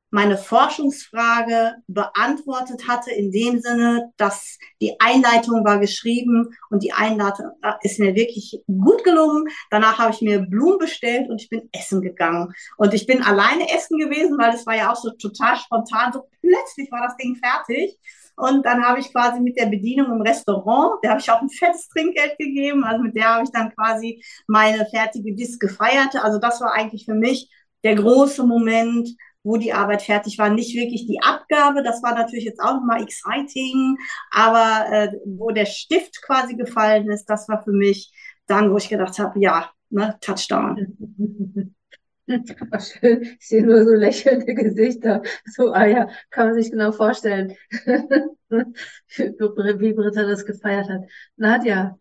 [0.09, 7.51] meine Forschungsfrage beantwortet hatte, in dem Sinne, dass die Einleitung war geschrieben und die Einleitung
[7.81, 9.47] ist mir wirklich gut gelungen.
[9.69, 12.53] Danach habe ich mir Blumen bestellt und ich bin essen gegangen.
[12.77, 16.23] Und ich bin alleine essen gewesen, weil es war ja auch so total spontan, so
[16.41, 17.97] plötzlich war das Ding fertig.
[18.37, 21.49] Und dann habe ich quasi mit der Bedienung im Restaurant, der habe ich auch ein
[21.49, 26.15] fettes Trinkgeld gegeben, also mit der habe ich dann quasi meine fertige Disk gefeiert.
[26.15, 27.49] Also das war eigentlich für mich
[27.83, 29.09] der große Moment,
[29.47, 30.49] wo die Arbeit fertig war.
[30.49, 33.97] Nicht wirklich die Abgabe, das war natürlich jetzt auch nochmal exciting,
[34.31, 38.11] aber äh, wo der Stift quasi gefallen ist, das war für mich
[38.45, 40.95] dann, wo ich gedacht habe, ja, ne, Touchdown.
[42.79, 43.23] schön.
[43.39, 45.21] Ich sehe nur so lächelnde Gesichter.
[45.45, 47.55] So, ah ja, kann man sich genau vorstellen,
[48.49, 51.03] wie Britta das gefeiert hat.
[51.37, 51.97] Nadja,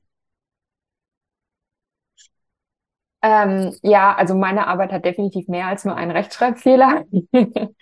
[3.22, 7.04] Ähm, ja, also meine Arbeit hat definitiv mehr als nur einen Rechtschreibfehler.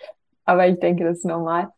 [0.45, 1.69] Aber ich denke, das ist normal.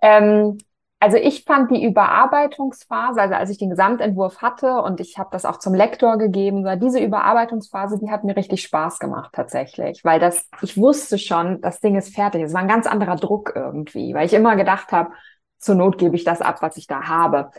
[0.00, 0.58] Ähm,
[0.98, 5.44] also ich fand die Überarbeitungsphase, also als ich den Gesamtentwurf hatte und ich habe das
[5.44, 10.18] auch zum Lektor gegeben, war diese Überarbeitungsphase, die hat mir richtig Spaß gemacht tatsächlich, weil
[10.18, 12.42] das, ich wusste schon, das Ding ist fertig.
[12.42, 15.10] Es war ein ganz anderer Druck irgendwie, weil ich immer gedacht habe,
[15.58, 17.50] zur Not gebe ich das ab, was ich da habe.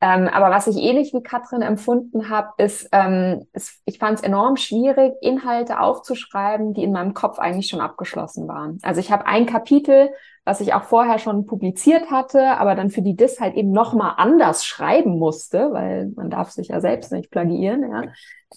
[0.00, 4.24] Ähm, aber was ich ähnlich wie Katrin empfunden habe, ist, ähm, ist ich fand es
[4.24, 8.78] enorm schwierig, Inhalte aufzuschreiben, die in meinem Kopf eigentlich schon abgeschlossen waren.
[8.82, 10.10] Also ich habe ein Kapitel,
[10.44, 14.14] was ich auch vorher schon publiziert hatte, aber dann für die DIS halt eben nochmal
[14.18, 17.90] anders schreiben musste, weil man darf sich ja selbst nicht plagiieren.
[17.90, 18.02] Ja.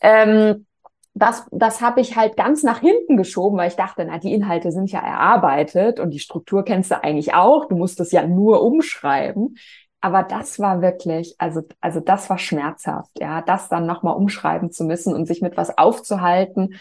[0.02, 0.66] Ähm,
[1.14, 4.72] das, das habe ich halt ganz nach hinten geschoben, weil ich dachte, na, die Inhalte
[4.72, 7.68] sind ja erarbeitet und die Struktur kennst du eigentlich auch.
[7.68, 9.56] Du musst es ja nur umschreiben.
[10.02, 14.86] Aber das war wirklich, also, also das war schmerzhaft, ja, das dann nochmal umschreiben zu
[14.86, 16.76] müssen und sich mit was aufzuhalten,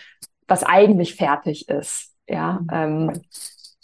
[0.47, 2.61] was eigentlich fertig ist, ja.
[2.61, 2.69] Mhm.
[2.73, 3.23] Ähm,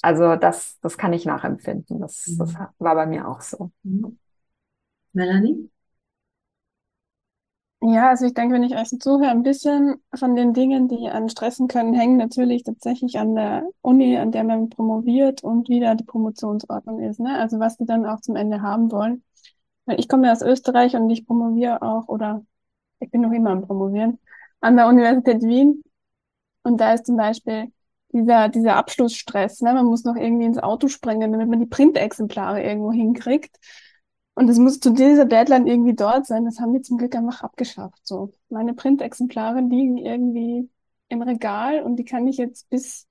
[0.02, 2.00] also das, das kann ich nachempfinden.
[2.00, 2.38] Das, mhm.
[2.38, 3.70] das war bei mir auch so.
[3.82, 4.18] Mhm.
[5.14, 5.70] Melanie?
[7.86, 11.06] Ja, also ich denke, wenn ich euch so zuhöre, ein bisschen von den Dingen, die
[11.10, 15.80] an stressen können, hängen natürlich tatsächlich an der Uni, an der man promoviert und wie
[15.80, 17.20] da die Promotionsordnung ist.
[17.20, 17.38] Ne?
[17.38, 19.22] Also was die dann auch zum Ende haben wollen.
[19.98, 22.42] Ich komme ja aus Österreich und ich promoviere auch, oder
[23.00, 24.18] ich bin noch immer am Promovieren,
[24.62, 25.82] an der Universität Wien.
[26.62, 27.70] Und da ist zum Beispiel
[28.14, 29.60] dieser, dieser Abschlussstress.
[29.60, 29.74] Ne?
[29.74, 33.58] Man muss noch irgendwie ins Auto springen, damit man die Printexemplare irgendwo hinkriegt.
[34.34, 36.44] Und es muss zu dieser Deadline irgendwie dort sein.
[36.44, 38.00] Das haben die zum Glück einfach abgeschafft.
[38.02, 40.68] So, meine Printexemplare liegen irgendwie
[41.08, 43.06] im Regal und die kann ich jetzt bis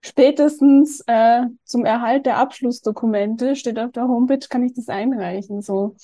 [0.00, 5.62] spätestens äh, zum Erhalt der Abschlussdokumente, steht auf der Homepage, kann ich das einreichen.
[5.62, 5.96] So,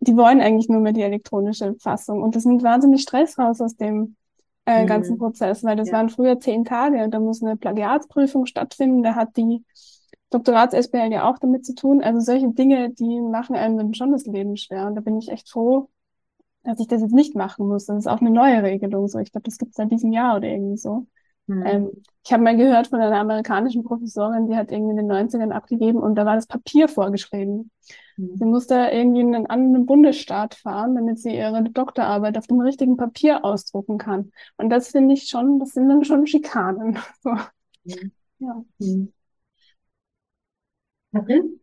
[0.00, 3.76] die wollen eigentlich nur mehr die elektronische Fassung und das nimmt wahnsinnig Stress raus aus
[3.76, 4.16] dem
[4.66, 4.86] äh, mhm.
[4.86, 5.94] ganzen Prozess, weil das ja.
[5.94, 9.02] waren früher zehn Tage und da muss eine Plagiatsprüfung stattfinden.
[9.02, 9.64] Da hat die
[10.30, 12.02] Doktorats-SBL ja auch damit zu tun.
[12.02, 14.86] Also solche Dinge, die machen einem dann schon das Leben schwer.
[14.86, 15.88] Und da bin ich echt froh,
[16.64, 17.86] dass ich das jetzt nicht machen muss.
[17.86, 19.08] Das ist auch eine neue Regelung.
[19.08, 21.06] So, ich glaube, das gibt es seit diesem Jahr oder irgendwie so.
[21.46, 21.66] Mhm.
[21.66, 21.90] Ähm,
[22.22, 25.98] ich habe mal gehört von einer amerikanischen Professorin, die hat irgendwie in den 90ern abgegeben
[25.98, 27.70] und da war das Papier vorgeschrieben.
[28.16, 28.36] Mhm.
[28.36, 32.96] Sie musste irgendwie in einen anderen Bundesstaat fahren, damit sie ihre Doktorarbeit auf dem richtigen
[32.96, 34.32] Papier ausdrucken kann.
[34.58, 36.98] Und das finde ich schon, das sind dann schon Schikanen.
[37.22, 37.30] So.
[37.84, 38.12] Mhm.
[38.38, 38.64] Ja.
[41.12, 41.60] Mhm.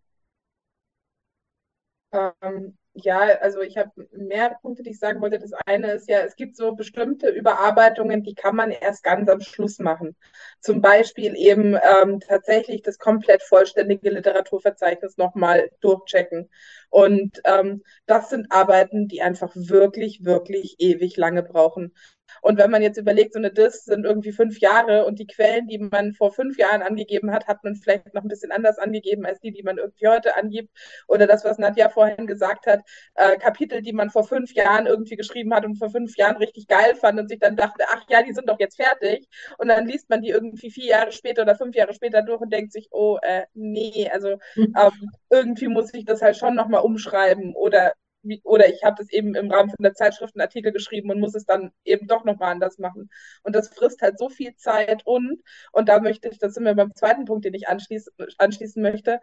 [2.11, 5.37] Ähm, ja, also ich habe mehr Punkte, die ich sagen wollte.
[5.39, 9.39] Das eine ist ja, es gibt so bestimmte Überarbeitungen, die kann man erst ganz am
[9.41, 10.15] Schluss machen.
[10.61, 16.49] Zum Beispiel eben ähm, tatsächlich das komplett vollständige Literaturverzeichnis nochmal durchchecken.
[16.89, 21.93] Und ähm, das sind Arbeiten, die einfach wirklich, wirklich ewig lange brauchen.
[22.41, 25.67] Und wenn man jetzt überlegt, so eine Diss sind irgendwie fünf Jahre und die Quellen,
[25.67, 29.25] die man vor fünf Jahren angegeben hat, hat man vielleicht noch ein bisschen anders angegeben
[29.25, 30.69] als die, die man irgendwie heute angibt.
[31.07, 32.81] Oder das, was Nadja vorhin gesagt hat,
[33.15, 36.67] äh, Kapitel, die man vor fünf Jahren irgendwie geschrieben hat und vor fünf Jahren richtig
[36.67, 39.27] geil fand und sich dann dachte, ach ja, die sind doch jetzt fertig.
[39.57, 42.51] Und dann liest man die irgendwie vier Jahre später oder fünf Jahre später durch und
[42.53, 44.73] denkt sich, oh, äh, nee, also mhm.
[44.77, 47.93] ähm, irgendwie muss ich das halt schon nochmal umschreiben oder
[48.43, 51.35] oder ich habe das eben im Rahmen von der Zeitschrift einen Artikel geschrieben und muss
[51.35, 53.09] es dann eben doch nochmal anders machen.
[53.43, 56.75] Und das frisst halt so viel Zeit und, und da möchte ich, das sind wir
[56.75, 59.19] beim zweiten Punkt, den ich anschließen, anschließen möchte.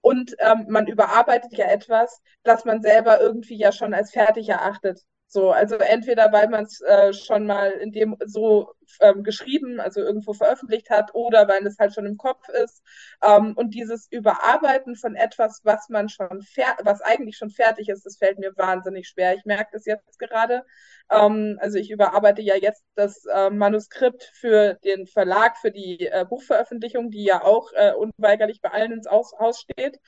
[0.00, 5.00] Und ähm, man überarbeitet ja etwas, das man selber irgendwie ja schon als fertig erachtet.
[5.26, 10.00] So, also entweder weil man es äh, schon mal in dem so ähm, geschrieben, also
[10.00, 12.82] irgendwo veröffentlicht hat, oder weil es halt schon im Kopf ist.
[13.22, 16.44] Ähm, und dieses Überarbeiten von etwas, was man schon
[16.84, 19.34] was eigentlich schon fertig ist, das fällt mir wahnsinnig schwer.
[19.34, 20.62] Ich merke das jetzt gerade.
[21.10, 26.24] Ähm, also ich überarbeite ja jetzt das äh, Manuskript für den Verlag, für die äh,
[26.28, 29.98] Buchveröffentlichung, die ja auch äh, unweigerlich bei allen ins Haus steht.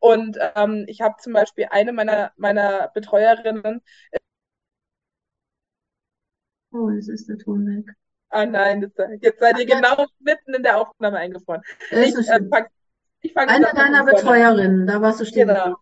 [0.00, 3.82] Und ähm, ich habe zum Beispiel eine meiner, meiner Betreuerinnen
[6.72, 7.94] Oh, jetzt ist der Ton weg.
[8.30, 11.62] Ah nein, das, jetzt seid ihr genau mitten in der Aufnahme eingefroren.
[11.90, 12.40] Ich, äh,
[13.22, 15.48] ich Eine deiner Betreuerinnen, da warst du stehen.
[15.48, 15.76] Genau.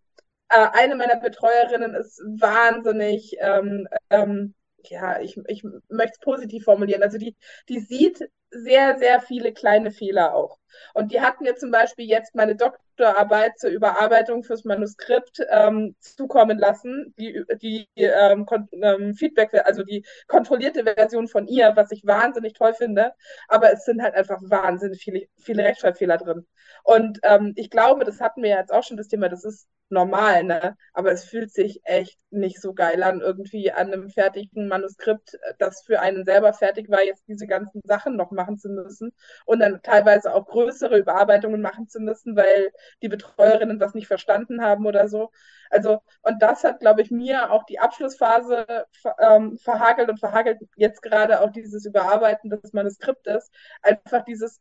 [0.48, 7.02] Äh, eine meiner Betreuerinnen ist wahnsinnig, ähm, ähm, ja, ich, ich möchte es positiv formulieren.
[7.02, 7.34] Also die,
[7.68, 10.58] die sieht sehr, sehr viele kleine Fehler auch.
[10.94, 16.58] Und die hatten mir zum Beispiel jetzt meine Doktorarbeit zur Überarbeitung fürs Manuskript ähm, zukommen
[16.58, 18.46] lassen, die, die ähm,
[18.82, 23.12] ähm, Feedback, also die kontrollierte Version von ihr, was ich wahnsinnig toll finde.
[23.48, 26.46] Aber es sind halt einfach wahnsinnig viele, viele Rechtschreibfehler drin.
[26.84, 30.44] Und ähm, ich glaube, das hatten wir jetzt auch schon das Thema, das ist normal,
[30.44, 30.76] ne?
[30.92, 35.82] Aber es fühlt sich echt nicht so geil an, irgendwie an einem fertigen Manuskript, das
[35.82, 39.12] für einen selber fertig war, jetzt diese ganzen Sachen noch machen zu müssen
[39.44, 42.70] und dann teilweise auch größere Überarbeitungen machen zu müssen, weil
[43.02, 45.30] die Betreuerinnen was nicht verstanden haben oder so.
[45.70, 48.86] Also, und das hat, glaube ich, mir auch die Abschlussphase
[49.18, 53.50] ähm, verhagelt und verhagelt jetzt gerade auch dieses Überarbeiten des Manuskriptes.
[53.82, 54.60] Einfach dieses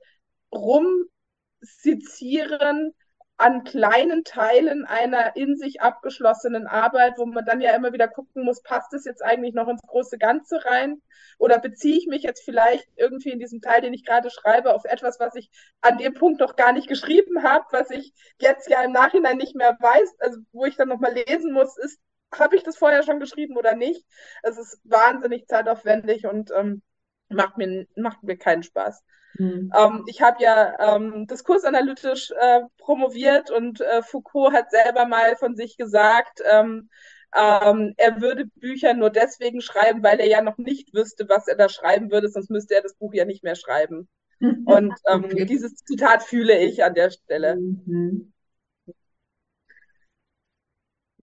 [0.53, 2.93] Rumsizieren
[3.37, 8.45] an kleinen Teilen einer in sich abgeschlossenen Arbeit, wo man dann ja immer wieder gucken
[8.45, 11.01] muss, passt es jetzt eigentlich noch ins große Ganze rein?
[11.37, 14.85] Oder beziehe ich mich jetzt vielleicht irgendwie in diesem Teil, den ich gerade schreibe, auf
[14.85, 15.49] etwas, was ich
[15.81, 19.55] an dem Punkt noch gar nicht geschrieben habe, was ich jetzt ja im Nachhinein nicht
[19.55, 21.99] mehr weiß, also wo ich dann nochmal lesen muss, ist,
[22.33, 24.05] habe ich das vorher schon geschrieben oder nicht?
[24.43, 26.81] Es ist wahnsinnig zeitaufwendig und ähm,
[27.29, 29.03] macht, mir, macht mir keinen Spaß.
[29.37, 29.71] Mhm.
[29.75, 35.55] Ähm, ich habe ja ähm, diskursanalytisch äh, promoviert und äh, Foucault hat selber mal von
[35.55, 36.89] sich gesagt, ähm,
[37.35, 41.57] ähm, er würde Bücher nur deswegen schreiben, weil er ja noch nicht wüsste, was er
[41.57, 44.07] da schreiben würde, sonst müsste er das Buch ja nicht mehr schreiben.
[44.41, 45.45] Und ähm, okay.
[45.45, 47.55] dieses Zitat fühle ich an der Stelle.
[47.57, 48.31] Mhm.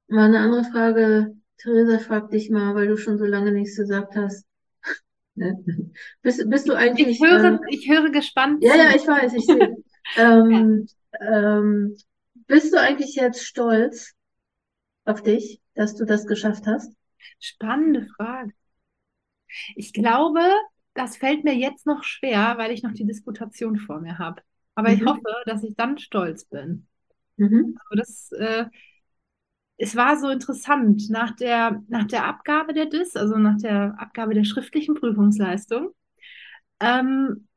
[0.08, 1.34] Mal eine andere Frage.
[1.56, 4.44] Theresa, frag dich mal, weil du schon so lange nichts gesagt hast.
[5.34, 5.62] Ne?
[6.22, 7.08] Bist, bist du eigentlich.
[7.08, 8.62] Ich höre, ähm, ich höre gespannt.
[8.62, 9.76] Ja, ja, ich weiß, ich sehe.
[10.16, 10.86] ähm,
[11.20, 11.96] ähm,
[12.46, 14.14] bist du eigentlich jetzt stolz
[15.04, 16.94] auf dich, dass du das geschafft hast?
[17.38, 18.52] Spannende Frage.
[19.74, 20.40] Ich glaube,
[20.94, 24.42] das fällt mir jetzt noch schwer, weil ich noch die Disputation vor mir habe.
[24.74, 24.94] Aber mhm.
[24.94, 26.86] ich hoffe, dass ich dann stolz bin.
[27.36, 27.78] Mhm.
[27.90, 28.66] Also das, äh,
[29.82, 34.32] es war so interessant, nach der, nach der Abgabe der DIS, also nach der Abgabe
[34.34, 35.90] der schriftlichen Prüfungsleistung,
[36.80, 37.48] ähm,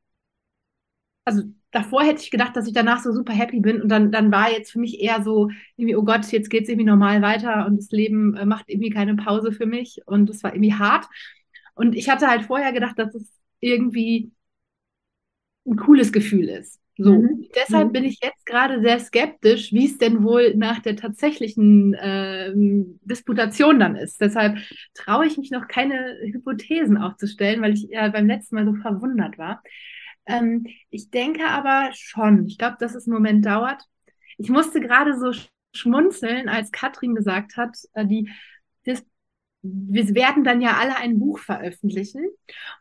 [1.24, 4.30] also davor hätte ich gedacht, dass ich danach so super happy bin und dann, dann
[4.32, 7.66] war jetzt für mich eher so, irgendwie, oh Gott, jetzt geht es irgendwie normal weiter
[7.66, 11.06] und das Leben äh, macht irgendwie keine Pause für mich und es war irgendwie hart.
[11.74, 14.32] Und ich hatte halt vorher gedacht, dass es irgendwie
[15.66, 16.80] ein cooles Gefühl ist.
[16.98, 17.44] So, mhm.
[17.54, 17.92] deshalb mhm.
[17.92, 23.78] bin ich jetzt gerade sehr skeptisch, wie es denn wohl nach der tatsächlichen äh, Disputation
[23.78, 24.20] dann ist.
[24.20, 24.58] Deshalb
[24.94, 29.36] traue ich mich noch keine Hypothesen aufzustellen, weil ich ja beim letzten Mal so verwundert
[29.36, 29.62] war.
[30.24, 32.46] Ähm, ich denke aber schon.
[32.46, 33.82] Ich glaube, dass es einen Moment dauert.
[34.38, 35.32] Ich musste gerade so
[35.74, 38.30] schmunzeln, als Katrin gesagt hat, äh, die
[38.86, 39.04] Dis
[39.88, 42.24] wir werden dann ja alle ein Buch veröffentlichen.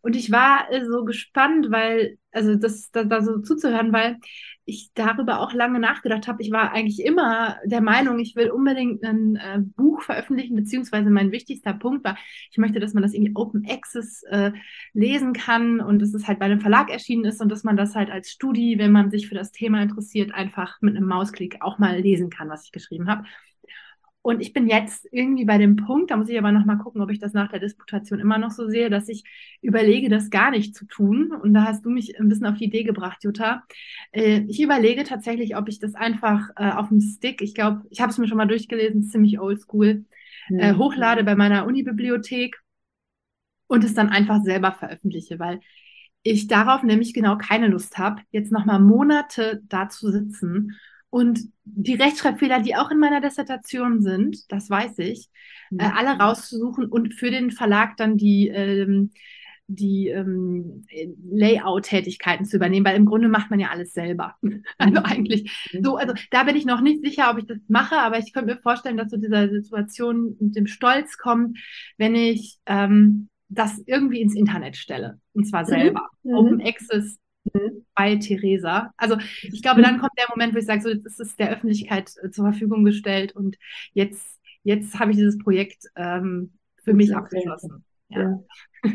[0.02, 4.18] Und ich war äh, so gespannt, weil, also das da, da so zuzuhören, weil
[4.66, 6.42] ich darüber auch lange nachgedacht habe.
[6.42, 11.32] Ich war eigentlich immer der Meinung, ich will unbedingt ein äh, Buch veröffentlichen, beziehungsweise mein
[11.32, 12.18] wichtigster Punkt war,
[12.52, 14.52] ich möchte, dass man das irgendwie Open Access äh,
[14.94, 17.96] lesen kann und dass es halt bei einem Verlag erschienen ist und dass man das
[17.96, 21.78] halt als Studie, wenn man sich für das Thema interessiert, einfach mit einem Mausklick auch
[21.78, 23.24] mal lesen kann, was ich geschrieben habe.
[24.26, 27.00] Und ich bin jetzt irgendwie bei dem Punkt, da muss ich aber noch mal gucken,
[27.00, 29.24] ob ich das nach der Disputation immer noch so sehe, dass ich
[29.62, 31.32] überlege, das gar nicht zu tun.
[31.32, 33.62] Und da hast du mich ein bisschen auf die Idee gebracht, Jutta.
[34.12, 38.02] Äh, ich überlege tatsächlich, ob ich das einfach äh, auf dem Stick, ich glaube, ich
[38.02, 40.06] habe es mir schon mal durchgelesen, ziemlich oldschool,
[40.50, 40.78] äh, mhm.
[40.80, 42.60] hochlade bei meiner Uni-Bibliothek
[43.68, 45.60] und es dann einfach selber veröffentliche, weil
[46.24, 50.72] ich darauf nämlich genau keine Lust habe, jetzt noch mal Monate da zu sitzen
[51.10, 55.30] und die Rechtschreibfehler, die auch in meiner Dissertation sind, das weiß ich,
[55.72, 55.80] mhm.
[55.80, 59.12] äh, alle rauszusuchen und für den Verlag dann die, ähm,
[59.68, 60.86] die ähm,
[61.32, 64.36] Layout-Tätigkeiten zu übernehmen, weil im Grunde macht man ja alles selber.
[64.78, 65.06] Also mhm.
[65.06, 68.34] eigentlich so, also da bin ich noch nicht sicher, ob ich das mache, aber ich
[68.34, 71.58] könnte mir vorstellen, dass so dieser Situation mit dem Stolz kommt,
[71.98, 75.20] wenn ich ähm, das irgendwie ins Internet stelle.
[75.34, 75.68] Und zwar mhm.
[75.68, 76.10] selber.
[76.24, 76.34] Mhm.
[76.36, 77.18] Open Access
[77.54, 77.86] Mhm.
[77.94, 78.92] bei Theresa.
[78.98, 81.52] Also ich glaube, dann kommt der Moment, wo ich sage, so jetzt ist es der
[81.52, 83.58] Öffentlichkeit äh, zur Verfügung gestellt und
[83.94, 86.54] jetzt, jetzt habe ich dieses Projekt ähm,
[86.84, 87.20] für mich okay.
[87.20, 87.84] abgeschlossen.
[88.10, 88.40] Ja.
[88.84, 88.92] ja.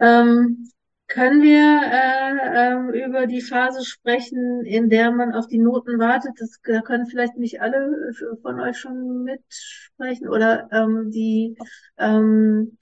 [0.00, 0.68] ähm,
[1.08, 6.32] können wir äh, äh, über die Phase sprechen, in der man auf die Noten wartet?
[6.38, 11.54] Das da können vielleicht nicht alle äh, von euch schon mitsprechen oder ähm, die
[11.98, 12.78] ähm,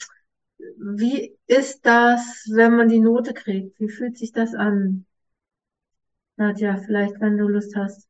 [0.78, 3.78] wie ist das, wenn man die Note kriegt?
[3.80, 5.06] Wie fühlt sich das an?
[6.36, 8.08] Nadja, vielleicht, wenn du Lust hast.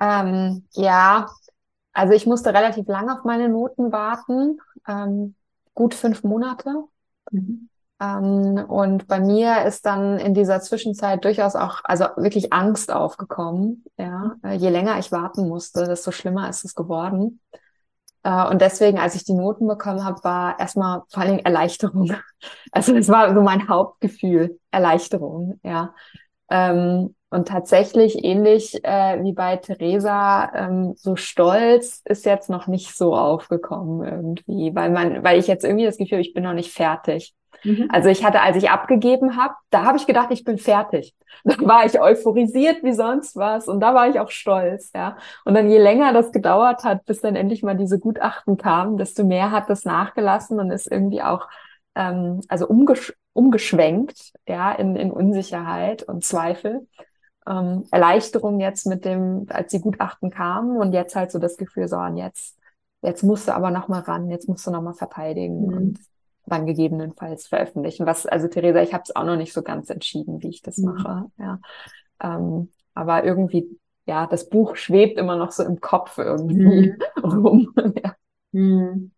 [0.00, 1.28] Ähm, ja,
[1.92, 5.34] also ich musste relativ lange auf meine Noten warten, ähm,
[5.74, 6.84] gut fünf Monate.
[7.30, 7.68] Mhm.
[8.00, 13.84] Ähm, und bei mir ist dann in dieser Zwischenzeit durchaus auch, also wirklich Angst aufgekommen.
[13.98, 17.40] Ja, äh, je länger ich warten musste, desto schlimmer ist es geworden.
[18.22, 22.12] Äh, und deswegen, als ich die Noten bekommen habe, war erstmal vor allen Dingen Erleichterung.
[22.72, 25.94] Also das war so mein Hauptgefühl, Erleichterung, ja.
[26.50, 32.96] Ähm, und tatsächlich ähnlich äh, wie bei Theresa, ähm, so stolz ist jetzt noch nicht
[32.96, 36.54] so aufgekommen irgendwie, weil man, weil ich jetzt irgendwie das Gefühl, habe, ich bin noch
[36.54, 37.34] nicht fertig.
[37.62, 37.88] Mhm.
[37.92, 41.14] Also ich hatte, als ich abgegeben habe, da habe ich gedacht, ich bin fertig.
[41.44, 45.16] Da war ich euphorisiert wie sonst was und da war ich auch stolz, ja.
[45.44, 49.24] Und dann je länger das gedauert hat, bis dann endlich mal diese Gutachten kamen, desto
[49.24, 51.48] mehr hat das nachgelassen und ist irgendwie auch
[51.94, 56.86] ähm, also umgesch umgeschwenkt, ja, in, in Unsicherheit und Zweifel.
[57.50, 61.88] Ähm, Erleichterung jetzt mit dem, als die Gutachten kamen und jetzt halt so das Gefühl,
[61.88, 62.56] so und jetzt,
[63.02, 65.76] jetzt musst du aber noch mal ran, jetzt musst du noch mal verteidigen mhm.
[65.76, 66.00] und
[66.46, 68.06] dann gegebenenfalls veröffentlichen.
[68.06, 70.78] Was, also Theresa, ich habe es auch noch nicht so ganz entschieden, wie ich das
[70.78, 70.92] mhm.
[70.92, 71.24] mache.
[71.38, 71.60] Ja.
[72.22, 73.68] Ähm, aber irgendwie,
[74.06, 76.96] ja, das Buch schwebt immer noch so im Kopf irgendwie mhm.
[77.22, 77.74] rum.
[78.02, 78.14] ja.
[78.52, 79.12] Mhm.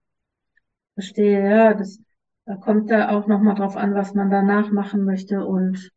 [0.94, 1.98] Verstehe, ja, das
[2.44, 5.90] da kommt da auch nochmal drauf an, was man danach machen möchte und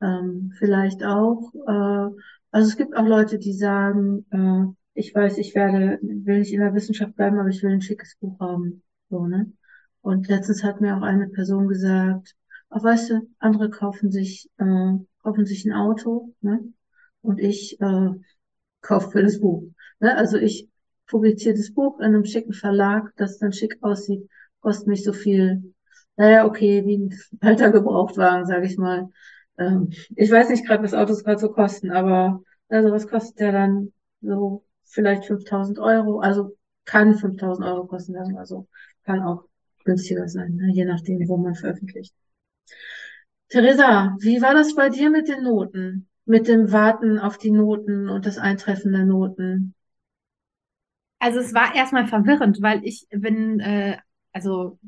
[0.00, 2.14] ähm, vielleicht auch, äh,
[2.50, 6.60] also es gibt auch Leute, die sagen, äh, ich weiß, ich werde, will nicht in
[6.60, 8.82] der Wissenschaft bleiben, aber ich will ein schickes Buch haben.
[9.08, 9.52] So, ne?
[10.02, 12.34] Und letztens hat mir auch eine Person gesagt,
[12.70, 14.92] ach weißt du, andere kaufen sich, äh,
[15.22, 16.72] kaufen sich ein Auto, ne?
[17.22, 18.10] Und ich äh,
[18.80, 19.64] kaufe für das Buch.
[20.00, 20.16] Ne?
[20.16, 20.68] Also ich
[21.06, 24.28] publiziere das Buch in einem schicken Verlag, das dann schick aussieht,
[24.60, 25.74] kostet mich so viel,
[26.16, 29.08] naja, okay, wie ein alter Gebrauchtwagen, sage ich mal.
[29.58, 33.52] Ähm, ich weiß nicht gerade, was Autos gerade so kosten, aber also was kostet der
[33.52, 36.20] dann so vielleicht 5000 Euro?
[36.20, 38.68] Also kann 5000 Euro kosten, sagen wir so.
[39.04, 39.44] Kann auch
[39.84, 40.72] günstiger sein, ne?
[40.72, 42.14] je nachdem, wo man veröffentlicht.
[43.48, 46.08] Theresa, wie war das bei dir mit den Noten?
[46.24, 49.74] Mit dem Warten auf die Noten und das Eintreffen der Noten?
[51.18, 53.98] Also es war erstmal verwirrend, weil ich bin, äh,
[54.32, 54.78] also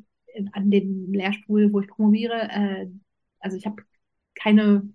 [0.53, 2.87] an dem Lehrstuhl, wo ich promoviere, äh,
[3.41, 3.83] also ich habe
[4.35, 4.89] keine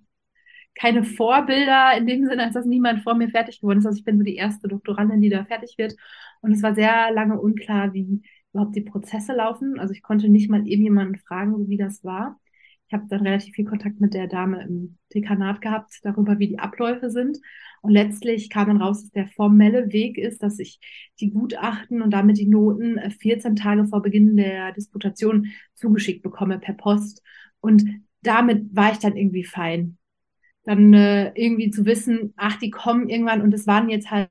[0.78, 3.86] keine Vorbilder in dem Sinne, als dass niemand vor mir fertig geworden ist.
[3.86, 5.96] Also ich bin so die erste Doktorandin, die da fertig wird.
[6.42, 8.22] Und es war sehr lange unklar, wie
[8.54, 9.80] überhaupt die Prozesse laufen.
[9.80, 12.40] Also ich konnte nicht mal eben jemanden fragen, wie das war.
[12.88, 16.60] Ich habe dann relativ viel Kontakt mit der Dame im Dekanat gehabt, darüber, wie die
[16.60, 17.38] Abläufe sind.
[17.82, 20.80] Und letztlich kam dann raus, dass der formelle Weg ist, dass ich
[21.20, 26.60] die Gutachten und damit die Noten 14 äh, Tage vor Beginn der Disputation zugeschickt bekomme
[26.60, 27.24] per Post.
[27.60, 27.84] Und
[28.22, 29.98] damit war ich dann irgendwie fein.
[30.64, 34.30] Dann äh, irgendwie zu wissen, ach, die kommen irgendwann und es waren jetzt halt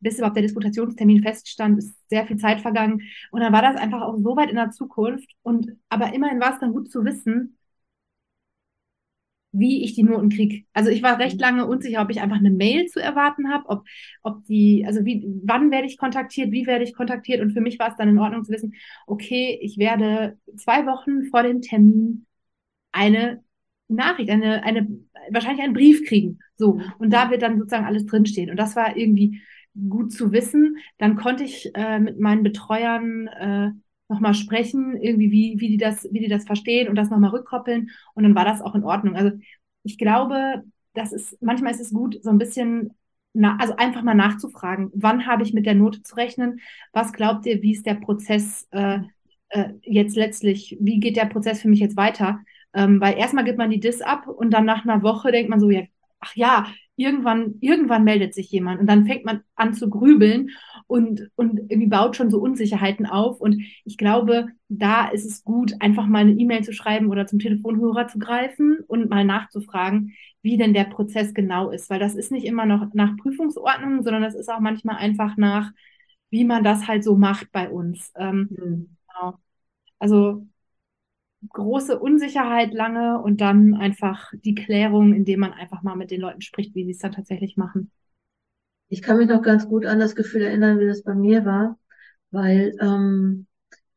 [0.00, 3.02] bis überhaupt der Disputationstermin feststand, ist sehr viel Zeit vergangen.
[3.30, 5.30] Und dann war das einfach auch so weit in der Zukunft.
[5.42, 7.58] Und aber immerhin war es dann gut zu wissen,
[9.52, 10.64] wie ich die Noten kriege.
[10.72, 11.40] Also ich war recht mhm.
[11.40, 13.84] lange unsicher, ob ich einfach eine Mail zu erwarten habe, ob,
[14.22, 17.40] ob die, also wie, wann werde ich kontaktiert, wie werde ich kontaktiert.
[17.40, 18.74] Und für mich war es dann in Ordnung zu wissen,
[19.06, 22.26] okay, ich werde zwei Wochen vor dem Termin
[22.98, 23.42] eine
[23.88, 24.86] Nachricht, eine, eine,
[25.30, 26.40] wahrscheinlich einen Brief kriegen.
[26.56, 26.80] So.
[26.98, 28.50] Und da wird dann sozusagen alles drinstehen.
[28.50, 29.40] Und das war irgendwie
[29.88, 30.76] gut zu wissen.
[30.98, 33.70] Dann konnte ich äh, mit meinen Betreuern äh,
[34.08, 37.90] nochmal sprechen, irgendwie, wie, wie, die das, wie die das verstehen und das nochmal rückkoppeln.
[38.14, 39.16] Und dann war das auch in Ordnung.
[39.16, 39.38] Also
[39.84, 42.90] ich glaube, das ist, manchmal ist es gut, so ein bisschen,
[43.32, 46.60] na, also einfach mal nachzufragen, wann habe ich mit der Note zu rechnen?
[46.92, 49.00] Was glaubt ihr, wie ist der Prozess äh,
[49.50, 52.40] äh, jetzt letztlich, wie geht der Prozess für mich jetzt weiter?
[52.78, 55.58] Ähm, weil erstmal gibt man die Dis ab und dann nach einer Woche denkt man
[55.58, 55.82] so, ja,
[56.20, 60.50] ach ja, irgendwann, irgendwann meldet sich jemand und dann fängt man an zu grübeln
[60.86, 63.40] und, und irgendwie baut schon so Unsicherheiten auf.
[63.40, 67.40] Und ich glaube, da ist es gut, einfach mal eine E-Mail zu schreiben oder zum
[67.40, 70.12] Telefonhörer zu greifen und mal nachzufragen,
[70.42, 71.90] wie denn der Prozess genau ist.
[71.90, 75.72] Weil das ist nicht immer noch nach Prüfungsordnung, sondern das ist auch manchmal einfach nach,
[76.30, 78.12] wie man das halt so macht bei uns.
[78.16, 78.96] Ähm, mhm.
[79.08, 79.34] Genau.
[79.98, 80.46] Also
[81.48, 86.40] große Unsicherheit lange und dann einfach die Klärung, indem man einfach mal mit den Leuten
[86.40, 87.90] spricht, wie sie es dann tatsächlich machen.
[88.88, 91.78] Ich kann mich noch ganz gut an das Gefühl erinnern, wie das bei mir war,
[92.30, 93.46] weil ähm,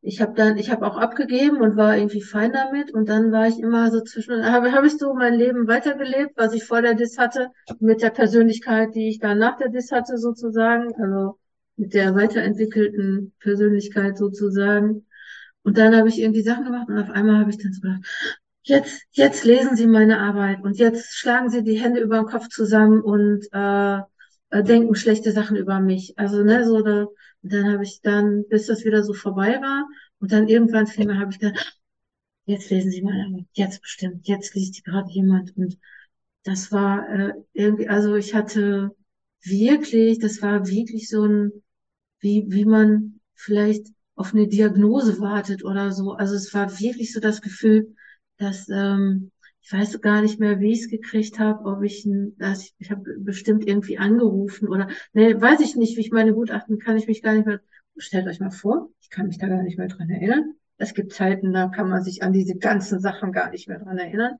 [0.01, 3.47] ich habe dann, ich habe auch abgegeben und war irgendwie fein damit und dann war
[3.47, 6.95] ich immer so zwischen, habe hab ich so mein Leben weitergelebt, was ich vor der
[6.95, 11.37] Dis hatte, mit der Persönlichkeit, die ich dann nach der Dis hatte sozusagen, also
[11.75, 15.05] mit der weiterentwickelten Persönlichkeit sozusagen.
[15.63, 18.01] Und dann habe ich irgendwie Sachen gemacht und auf einmal habe ich dann so gedacht,
[18.63, 22.47] jetzt, jetzt lesen Sie meine Arbeit und jetzt schlagen Sie die Hände über den Kopf
[22.49, 23.99] zusammen und äh,
[24.51, 26.13] äh, denken schlechte Sachen über mich.
[26.17, 27.07] Also, ne, so da,
[27.41, 29.87] dann habe ich dann, bis das wieder so vorbei war,
[30.19, 31.79] und dann irgendwann fiel habe ich gedacht,
[32.45, 35.55] jetzt lesen Sie meine Arbeit, jetzt bestimmt, jetzt liest die gerade jemand.
[35.57, 35.77] Und
[36.43, 38.95] das war äh, irgendwie, also ich hatte
[39.43, 41.51] wirklich, das war wirklich so ein,
[42.19, 43.87] wie, wie man vielleicht
[44.21, 46.13] auf eine Diagnose wartet oder so.
[46.13, 47.95] Also es war wirklich so das Gefühl,
[48.37, 52.07] dass ähm, ich weiß gar nicht mehr, wie ich es gekriegt habe, ob ich
[52.37, 56.33] dass ich, ich habe bestimmt irgendwie angerufen oder ne, weiß ich nicht, wie ich meine
[56.33, 57.61] Gutachten kann ich mich gar nicht mehr.
[57.97, 60.53] Stellt euch mal vor, ich kann mich da gar nicht mehr dran erinnern.
[60.77, 63.97] es gibt Zeiten, da kann man sich an diese ganzen Sachen gar nicht mehr dran
[63.97, 64.37] erinnern.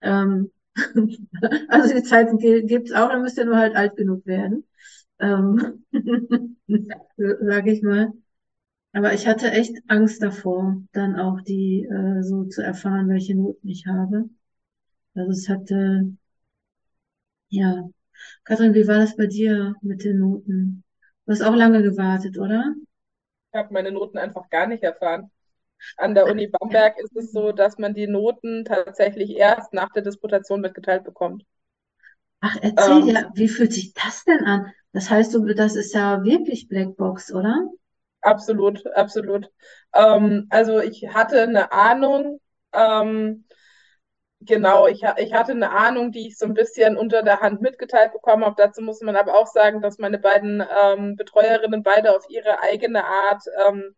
[0.00, 0.50] Ähm,
[1.68, 4.64] also die Zeiten gibt es auch, dann müsst ihr nur halt alt genug werden.
[5.20, 5.84] Ähm,
[7.16, 8.12] sage ich mal.
[8.92, 13.68] Aber ich hatte echt Angst davor, dann auch die äh, so zu erfahren, welche Noten
[13.68, 14.28] ich habe.
[15.14, 16.12] Also es hatte,
[17.48, 17.88] ja.
[18.44, 20.84] Kathrin, wie war das bei dir mit den Noten?
[21.26, 22.74] Du hast auch lange gewartet, oder?
[23.52, 25.30] Ich habe meine Noten einfach gar nicht erfahren.
[25.96, 30.02] An der Uni Bamberg ist es so, dass man die Noten tatsächlich erst nach der
[30.02, 31.44] Disputation mitgeteilt bekommt.
[32.40, 34.72] Ach, erzähl ähm, ja, wie fühlt sich das denn an?
[34.92, 37.68] Das heißt, das ist ja wirklich Blackbox, oder?
[38.22, 39.50] Absolut, absolut.
[39.94, 42.40] Ähm, also ich hatte eine Ahnung,
[42.72, 43.44] ähm,
[44.40, 48.12] genau, ich, ich hatte eine Ahnung, die ich so ein bisschen unter der Hand mitgeteilt
[48.12, 48.56] bekommen habe.
[48.58, 53.04] Dazu muss man aber auch sagen, dass meine beiden ähm, Betreuerinnen beide auf ihre eigene
[53.04, 53.94] Art ähm,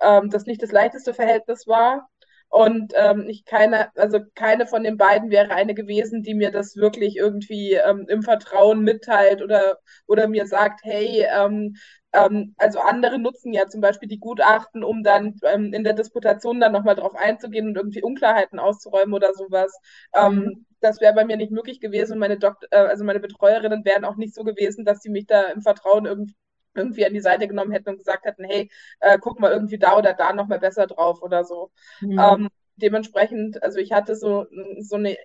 [0.00, 2.08] ähm, das nicht das leichteste Verhältnis war.
[2.50, 6.76] Und ähm, ich keine, also keine von den beiden wäre eine gewesen, die mir das
[6.76, 9.78] wirklich irgendwie ähm, im Vertrauen mitteilt oder,
[10.08, 11.76] oder mir sagt, hey, ähm,
[12.12, 16.58] ähm, also andere nutzen ja zum Beispiel die Gutachten, um dann ähm, in der Disputation
[16.58, 19.72] dann nochmal drauf einzugehen und irgendwie Unklarheiten auszuräumen oder sowas.
[20.12, 20.66] Ähm, mhm.
[20.80, 24.04] Das wäre bei mir nicht möglich gewesen und meine Dokt äh, also meine Betreuerinnen wären
[24.04, 26.34] auch nicht so gewesen, dass sie mich da im Vertrauen irgendwie
[26.74, 29.96] irgendwie an die Seite genommen hätten und gesagt hätten, hey, äh, guck mal irgendwie da
[29.98, 31.70] oder da nochmal besser drauf oder so.
[32.00, 32.18] Mhm.
[32.18, 34.46] Ähm, dementsprechend, also ich hatte so,
[34.80, 35.16] so eine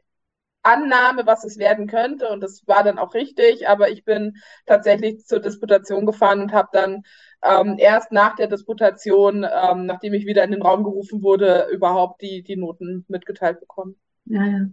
[0.63, 5.23] Annahme, was es werden könnte und das war dann auch richtig, aber ich bin tatsächlich
[5.25, 7.03] zur Disputation gefahren und habe dann
[7.43, 12.21] ähm, erst nach der Disputation, ähm, nachdem ich wieder in den Raum gerufen wurde, überhaupt
[12.21, 13.95] die, die Noten mitgeteilt bekommen.
[14.25, 14.69] Ja, ja.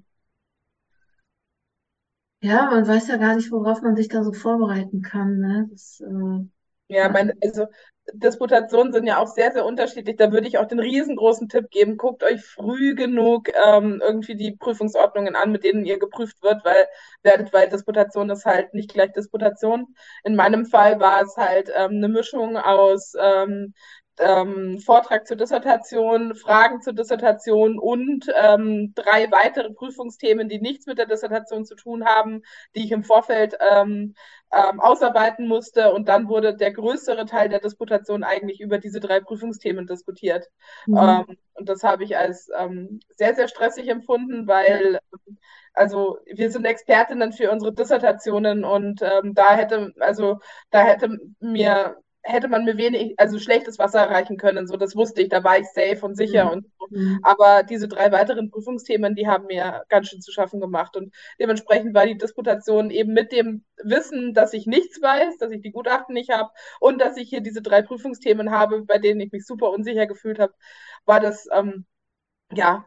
[2.41, 5.39] Ja, man weiß ja gar nicht, worauf man sich da so vorbereiten kann.
[5.39, 5.68] Ne?
[5.70, 6.45] Das, äh,
[6.93, 7.66] ja, meine, also
[8.14, 10.16] Disputationen sind ja auch sehr, sehr unterschiedlich.
[10.16, 14.57] Da würde ich auch den riesengroßen Tipp geben, guckt euch früh genug ähm, irgendwie die
[14.57, 16.86] Prüfungsordnungen an, mit denen ihr geprüft wird, weil
[17.22, 19.95] werdet, weil Disputation ist halt nicht gleich Disputation.
[20.24, 23.72] In meinem Fall war es halt ähm, eine Mischung aus ähm,
[24.19, 30.99] ähm, Vortrag zur Dissertation, Fragen zur Dissertation und ähm, drei weitere Prüfungsthemen, die nichts mit
[30.99, 32.43] der Dissertation zu tun haben,
[32.75, 34.15] die ich im Vorfeld ähm,
[34.53, 35.93] ähm, ausarbeiten musste.
[35.93, 40.49] Und dann wurde der größere Teil der Disputation eigentlich über diese drei Prüfungsthemen diskutiert.
[40.87, 40.97] Mhm.
[40.99, 44.99] Ähm, und das habe ich als ähm, sehr, sehr stressig empfunden, weil
[45.75, 50.39] also wir sind Expertinnen für unsere Dissertationen und da hätte, also
[50.71, 54.66] da hätte mir hätte man mir wenig, also schlechtes Wasser erreichen können.
[54.66, 56.51] So, das wusste ich, da war ich safe und sicher mhm.
[56.51, 56.87] und so.
[56.91, 57.18] Mhm.
[57.23, 60.97] Aber diese drei weiteren Prüfungsthemen, die haben mir ganz schön zu schaffen gemacht.
[60.97, 65.62] Und dementsprechend war die Disputation eben mit dem Wissen, dass ich nichts weiß, dass ich
[65.62, 66.51] die Gutachten nicht habe
[66.81, 70.39] und dass ich hier diese drei Prüfungsthemen habe, bei denen ich mich super unsicher gefühlt
[70.39, 70.55] habe,
[71.05, 71.87] war das ähm,
[72.53, 72.85] ja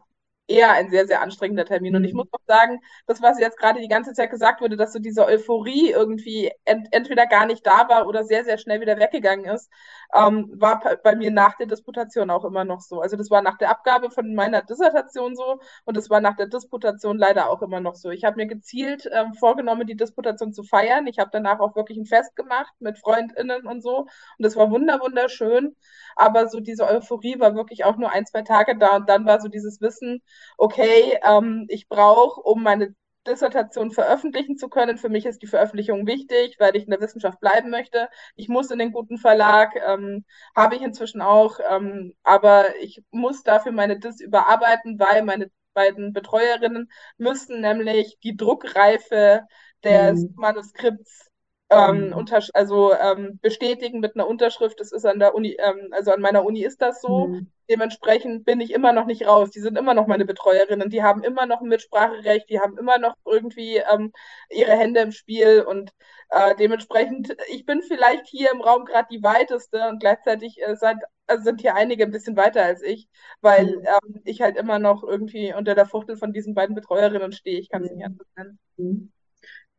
[0.48, 1.96] eher ein sehr, sehr anstrengender Termin.
[1.96, 2.18] Und ich mhm.
[2.18, 5.26] muss auch sagen, das, was jetzt gerade die ganze Zeit gesagt wurde, dass so diese
[5.26, 9.70] Euphorie irgendwie ent entweder gar nicht da war oder sehr, sehr schnell wieder weggegangen ist,
[10.14, 13.00] ähm, war bei mir nach der Disputation auch immer noch so.
[13.00, 16.46] Also das war nach der Abgabe von meiner Dissertation so und das war nach der
[16.46, 18.10] Disputation leider auch immer noch so.
[18.10, 21.06] Ich habe mir gezielt ähm, vorgenommen, die Disputation zu feiern.
[21.06, 24.70] Ich habe danach auch wirklich ein Fest gemacht mit FreundInnen und so und das war
[24.70, 25.76] wunder wunderschön.
[26.16, 29.40] Aber so diese Euphorie war wirklich auch nur ein, zwei Tage da und dann war
[29.40, 30.22] so dieses Wissen,
[30.58, 32.94] okay, ähm, ich brauche, um meine
[33.26, 34.98] Dissertation veröffentlichen zu können.
[34.98, 38.08] Für mich ist die Veröffentlichung wichtig, weil ich in der Wissenschaft bleiben möchte.
[38.34, 40.24] Ich muss in den guten Verlag, ähm,
[40.54, 46.12] habe ich inzwischen auch, ähm, aber ich muss dafür meine Dis überarbeiten, weil meine beiden
[46.12, 49.42] Betreuerinnen müssen nämlich die Druckreife
[49.84, 50.34] des mhm.
[50.36, 51.30] Manuskripts
[51.68, 52.26] ähm, mhm.
[52.54, 54.78] also ähm, bestätigen mit einer Unterschrift.
[54.78, 57.28] Das ist an der Uni, ähm, also an meiner Uni ist das so.
[57.28, 57.50] Mhm.
[57.68, 59.50] Dementsprechend bin ich immer noch nicht raus.
[59.50, 60.90] Die sind immer noch meine Betreuerinnen.
[60.90, 62.48] Die haben immer noch ein Mitspracherecht.
[62.48, 64.12] Die haben immer noch irgendwie ähm,
[64.50, 65.62] ihre Hände im Spiel.
[65.62, 65.90] Und
[66.30, 70.98] äh, dementsprechend, ich bin vielleicht hier im Raum gerade die weiteste und gleichzeitig äh, seid,
[71.26, 73.08] also sind hier einige ein bisschen weiter als ich,
[73.40, 73.86] weil mhm.
[73.86, 77.58] ähm, ich halt immer noch irgendwie unter der Fuchtel von diesen beiden Betreuerinnen stehe.
[77.58, 78.04] Ich kann es nicht mhm.
[78.04, 78.58] anders nennen.
[78.76, 79.12] Mhm.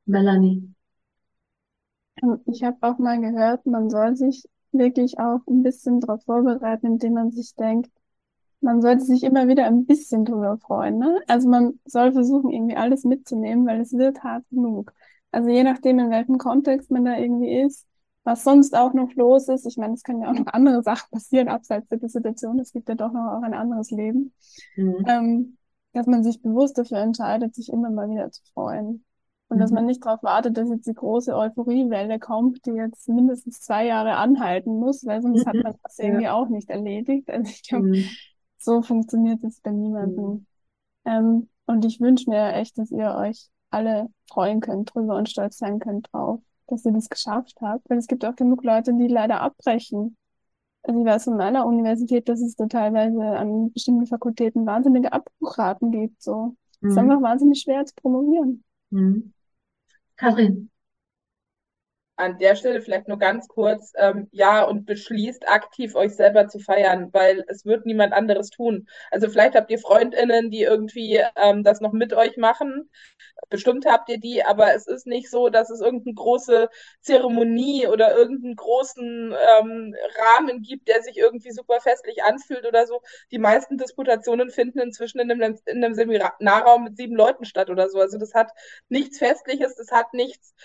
[0.05, 0.76] Melanie.
[2.45, 7.13] Ich habe auch mal gehört, man soll sich wirklich auch ein bisschen darauf vorbereiten, indem
[7.13, 7.91] man sich denkt,
[8.59, 10.97] man sollte sich immer wieder ein bisschen drüber freuen.
[10.97, 11.21] Ne?
[11.27, 14.93] Also man soll versuchen, irgendwie alles mitzunehmen, weil es wird hart genug.
[15.31, 17.85] Also je nachdem, in welchem Kontext man da irgendwie ist,
[18.23, 19.65] was sonst auch noch los ist.
[19.65, 22.59] Ich meine, es können ja auch noch andere Sachen passieren, abseits der Situation.
[22.59, 24.33] Es gibt ja doch noch auch ein anderes Leben.
[24.75, 25.05] Mhm.
[25.07, 25.57] Ähm,
[25.93, 29.03] dass man sich bewusst dafür entscheidet, sich immer mal wieder zu freuen.
[29.49, 29.61] Und mhm.
[29.61, 33.85] dass man nicht darauf wartet, dass jetzt die große Euphoriewelle kommt, die jetzt mindestens zwei
[33.85, 37.29] Jahre anhalten muss, weil sonst hat man das irgendwie auch nicht erledigt.
[37.29, 38.03] Also ich glaube, mhm.
[38.57, 40.25] so funktioniert es bei niemandem.
[40.25, 40.45] Mhm.
[41.05, 45.57] Ähm, und ich wünsche mir echt, dass ihr euch alle freuen könnt drüber und stolz
[45.57, 47.89] sein könnt drauf, dass ihr das geschafft habt.
[47.89, 50.17] Weil es gibt auch genug Leute, die leider abbrechen.
[50.83, 55.91] Also ich weiß von meiner Universität, dass es da teilweise an bestimmten Fakultäten wahnsinnige Abbruchraten
[55.91, 56.21] gibt.
[56.21, 56.55] So.
[56.81, 57.09] Es ist Mhm.
[57.09, 58.63] einfach wahnsinnig schwer zu promovieren.
[58.89, 59.33] Mhm.
[60.17, 60.69] 卡琳。
[62.17, 67.09] An der Stelle vielleicht nur ganz kurz, ähm, ja, und beschließt aktiv euch selber zu feiern,
[67.13, 68.87] weil es wird niemand anderes tun.
[69.11, 72.89] Also vielleicht habt ihr FreundInnen, die irgendwie ähm, das noch mit euch machen.
[73.49, 76.69] Bestimmt habt ihr die, aber es ist nicht so, dass es irgendeine große
[77.01, 83.01] Zeremonie oder irgendeinen großen ähm, Rahmen gibt, der sich irgendwie super festlich anfühlt oder so.
[83.31, 87.89] Die meisten Disputationen finden inzwischen in einem, in einem Seminarraum mit sieben Leuten statt oder
[87.89, 87.99] so.
[87.99, 88.51] Also das hat
[88.89, 90.55] nichts Festliches, das hat nichts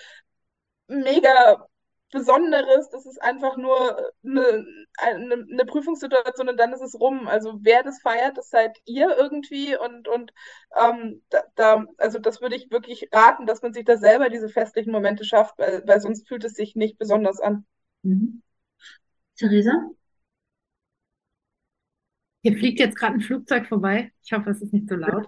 [0.93, 1.67] mega
[2.13, 2.91] Besonderes.
[2.91, 4.67] Das ist einfach nur eine,
[4.99, 7.27] eine, eine, Prüfungssituation und dann ist es rum.
[7.27, 10.33] Also wer das feiert, das seid ihr irgendwie und, und
[10.79, 14.49] ähm, da, da, also das würde ich wirklich raten, dass man sich da selber diese
[14.49, 17.65] festlichen Momente schafft, weil, weil sonst fühlt es sich nicht besonders an.
[18.03, 18.43] Mhm.
[19.37, 19.73] Theresa?
[22.43, 24.13] Hier fliegt jetzt gerade ein Flugzeug vorbei.
[24.25, 25.27] Ich hoffe, es ist nicht so laut.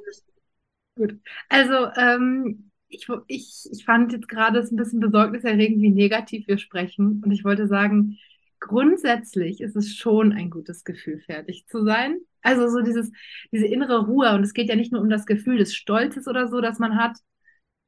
[0.96, 1.18] Gut.
[1.48, 6.58] Also, ähm, ich, ich, ich fand jetzt gerade es ein bisschen besorgniserregend, wie negativ wir
[6.58, 7.22] sprechen.
[7.24, 8.18] Und ich wollte sagen,
[8.60, 12.18] grundsätzlich ist es schon ein gutes Gefühl, fertig zu sein.
[12.42, 13.10] Also so dieses,
[13.52, 14.34] diese innere Ruhe.
[14.34, 16.96] Und es geht ja nicht nur um das Gefühl des Stolzes oder so, das man
[16.96, 17.18] hat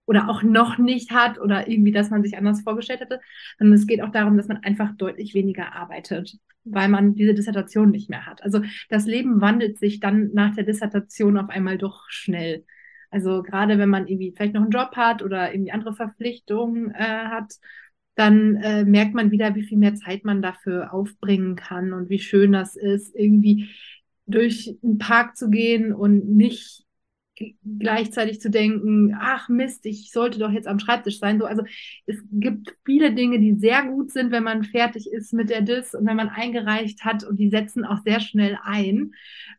[0.06, 3.20] oder auch noch nicht hat oder irgendwie, dass man sich anders vorgestellt hätte,
[3.58, 7.90] sondern es geht auch darum, dass man einfach deutlich weniger arbeitet, weil man diese Dissertation
[7.90, 8.42] nicht mehr hat.
[8.42, 12.64] Also das Leben wandelt sich dann nach der Dissertation auf einmal doch schnell.
[13.16, 16.98] Also gerade wenn man irgendwie vielleicht noch einen Job hat oder irgendwie andere Verpflichtungen äh,
[16.98, 17.54] hat,
[18.14, 22.18] dann äh, merkt man wieder, wie viel mehr Zeit man dafür aufbringen kann und wie
[22.18, 23.70] schön das ist, irgendwie
[24.26, 26.84] durch einen Park zu gehen und nicht
[27.78, 31.38] gleichzeitig zu denken, ach Mist, ich sollte doch jetzt am Schreibtisch sein.
[31.38, 31.62] So, also
[32.06, 35.94] es gibt viele Dinge, die sehr gut sind, wenn man fertig ist mit der DIS
[35.94, 39.12] und wenn man eingereicht hat und die setzen auch sehr schnell ein.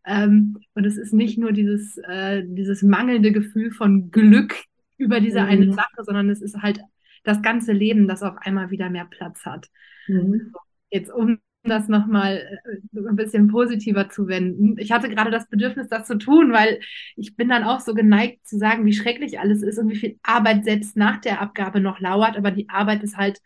[0.06, 4.56] Ähm, und es ist nicht nur dieses, äh, dieses mangelnde Gefühl von Glück
[4.98, 5.48] über diese mhm.
[5.48, 6.80] eine Sache, sondern es ist halt
[7.24, 9.68] das ganze Leben, das auf einmal wieder mehr Platz hat.
[10.08, 10.54] Mhm.
[10.90, 12.60] Jetzt um das nochmal
[12.96, 14.78] ein bisschen positiver zu wenden.
[14.78, 16.80] Ich hatte gerade das Bedürfnis, das zu tun, weil
[17.16, 20.20] ich bin dann auch so geneigt zu sagen, wie schrecklich alles ist und wie viel
[20.24, 23.40] Arbeit selbst nach der Abgabe noch lauert, aber die Arbeit ist halt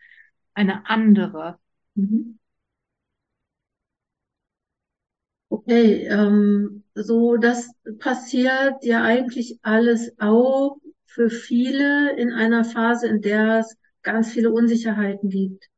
[0.54, 1.58] eine andere.
[1.94, 2.38] Mhm.
[5.48, 13.20] Okay, ähm, so das passiert ja eigentlich alles auch für viele in einer Phase, in
[13.20, 15.68] der es ganz viele Unsicherheiten gibt.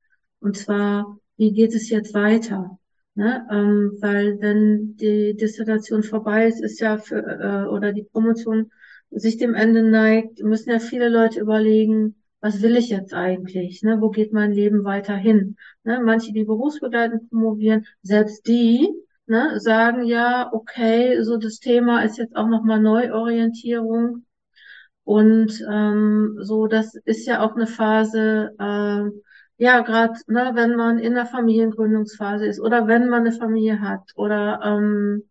[0.40, 2.78] Und zwar wie geht es jetzt weiter?
[3.14, 3.47] Ne?
[3.51, 8.70] Ähm, weil wenn die Dissertation vorbei ist, ist ja für, äh, oder die Promotion
[9.11, 13.82] sich dem Ende neigt, müssen ja viele Leute überlegen, was will ich jetzt eigentlich?
[13.82, 14.01] Ne?
[14.01, 15.57] Wo geht mein Leben weiter hin?
[15.85, 16.01] Ne?
[16.05, 18.89] Manche, die berufsbegleitend promovieren, selbst die
[19.26, 24.24] ne, sagen ja, okay, so das Thema ist jetzt auch nochmal Neuorientierung.
[25.05, 29.11] Und ähm, so, das ist ja auch eine Phase, äh,
[29.64, 34.12] ja, gerade ne, wenn man in der Familiengründungsphase ist oder wenn man eine Familie hat
[34.14, 35.22] oder ähm,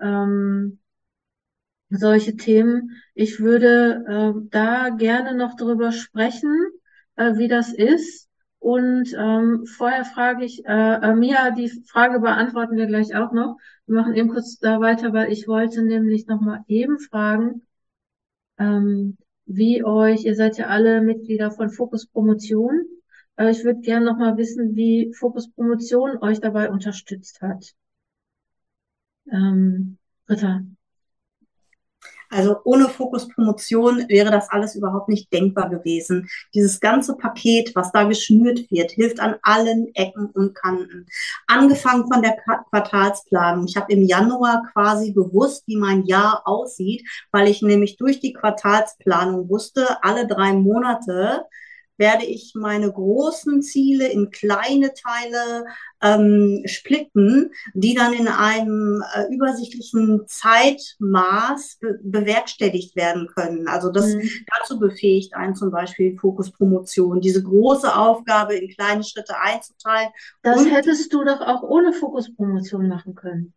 [0.00, 0.80] ähm,
[1.88, 2.90] solche Themen.
[3.14, 6.54] Ich würde äh, da gerne noch drüber sprechen,
[7.16, 8.28] äh, wie das ist.
[8.58, 13.56] Und ähm, vorher frage ich, äh, Mia, die Frage beantworten wir gleich auch noch.
[13.86, 17.62] Wir machen eben kurz da weiter, weil ich wollte nämlich noch mal eben fragen,
[18.58, 22.84] ähm, wie euch, ihr seid ja alle Mitglieder von Fokus Promotion,
[23.36, 27.74] äh, ich würde gerne noch mal wissen, wie Fokus Promotion euch dabei unterstützt hat.
[29.32, 30.60] Ähm, Britta.
[32.30, 36.28] Also ohne Fokus Promotion wäre das alles überhaupt nicht denkbar gewesen.
[36.52, 41.06] Dieses ganze Paket, was da geschnürt wird, hilft an allen Ecken und Kanten.
[41.46, 42.36] Angefangen von der
[42.70, 43.66] Quartalsplanung.
[43.66, 48.32] Ich habe im Januar quasi gewusst, wie mein Jahr aussieht, weil ich nämlich durch die
[48.32, 51.44] Quartalsplanung wusste, alle drei Monate
[51.96, 55.66] werde ich meine großen Ziele in kleine Teile
[56.02, 63.68] ähm, splitten, die dann in einem äh, übersichtlichen Zeitmaß be bewerkstelligt werden können.
[63.68, 64.28] Also das mhm.
[64.58, 70.10] dazu befähigt einen zum Beispiel Fokus Promotion, diese große Aufgabe in kleine Schritte einzuteilen.
[70.42, 73.54] Das hättest du doch auch ohne Fokus Promotion machen können.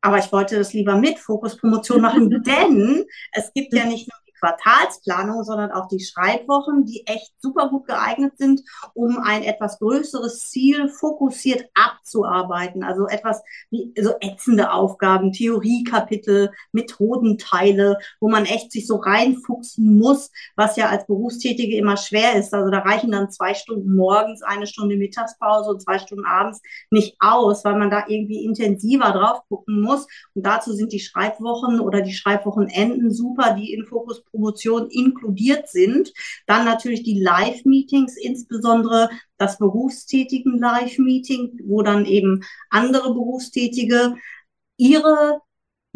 [0.00, 4.25] Aber ich wollte das lieber mit Fokus Promotion machen, denn es gibt ja nicht nur
[4.40, 8.62] Quartalsplanung, sondern auch die Schreibwochen, die echt super gut geeignet sind,
[8.94, 12.82] um ein etwas größeres Ziel fokussiert abzuarbeiten.
[12.82, 20.30] Also etwas wie so ätzende Aufgaben, Theoriekapitel, Methodenteile, wo man echt sich so reinfuchsen muss,
[20.56, 22.52] was ja als Berufstätige immer schwer ist.
[22.54, 26.60] Also da reichen dann zwei Stunden morgens, eine Stunde Mittagspause und zwei Stunden abends
[26.90, 30.06] nicht aus, weil man da irgendwie intensiver drauf gucken muss.
[30.34, 36.12] Und dazu sind die Schreibwochen oder die Schreibwochenenden super, die in Fokus Promotion inkludiert sind.
[36.46, 44.16] Dann natürlich die Live-Meetings, insbesondere das berufstätigen Live-Meeting, wo dann eben andere Berufstätige
[44.76, 45.40] ihre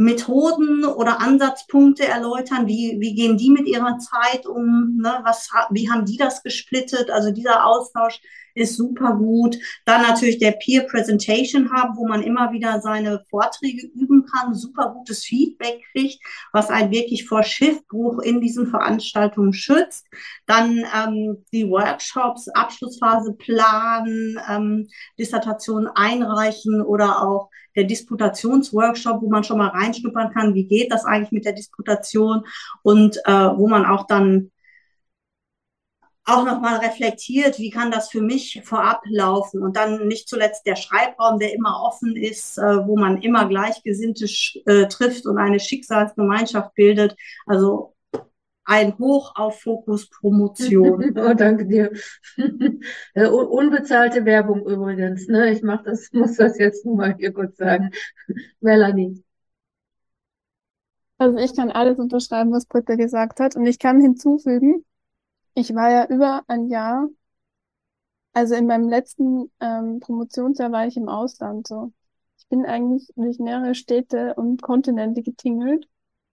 [0.00, 2.66] Methoden oder Ansatzpunkte erläutern?
[2.66, 4.96] Wie, wie gehen die mit ihrer Zeit um?
[4.96, 5.20] Ne?
[5.24, 7.10] Was, wie haben die das gesplittet?
[7.10, 8.18] Also dieser Austausch
[8.54, 9.58] ist super gut.
[9.84, 14.94] Dann natürlich der Peer Presentation Hub, wo man immer wieder seine Vorträge üben kann, super
[14.94, 16.18] gutes Feedback kriegt,
[16.52, 20.06] was einen wirklich vor Schiffbruch in diesen Veranstaltungen schützt.
[20.46, 24.88] Dann ähm, die Workshops, Abschlussphase planen, ähm,
[25.18, 31.04] Dissertationen einreichen oder auch der Disputationsworkshop, wo man schon mal reinschnuppern kann, wie geht das
[31.04, 32.44] eigentlich mit der Disputation
[32.82, 34.50] und äh, wo man auch dann
[36.24, 40.76] auch nochmal reflektiert, wie kann das für mich vorab laufen und dann nicht zuletzt der
[40.76, 44.26] Schreibraum, der immer offen ist, äh, wo man immer Gleichgesinnte
[44.66, 47.16] äh, trifft und eine Schicksalsgemeinschaft bildet.
[47.46, 47.94] Also
[48.70, 51.12] ein Hoch auf Fokus Promotion.
[51.18, 51.90] oh, danke dir.
[53.14, 55.26] Äh, unbezahlte Werbung übrigens.
[55.26, 55.50] Ne?
[55.50, 57.90] Ich mach das, muss das jetzt nur mal hier kurz sagen.
[58.60, 59.24] Melanie.
[61.18, 63.56] Also ich kann alles unterschreiben, was Britta gesagt hat.
[63.56, 64.84] Und ich kann hinzufügen,
[65.54, 67.08] ich war ja über ein Jahr,
[68.32, 71.92] also in meinem letzten ähm, Promotionsjahr war ich im Ausland so.
[72.38, 75.88] Ich bin eigentlich durch mehrere Städte und Kontinente getingelt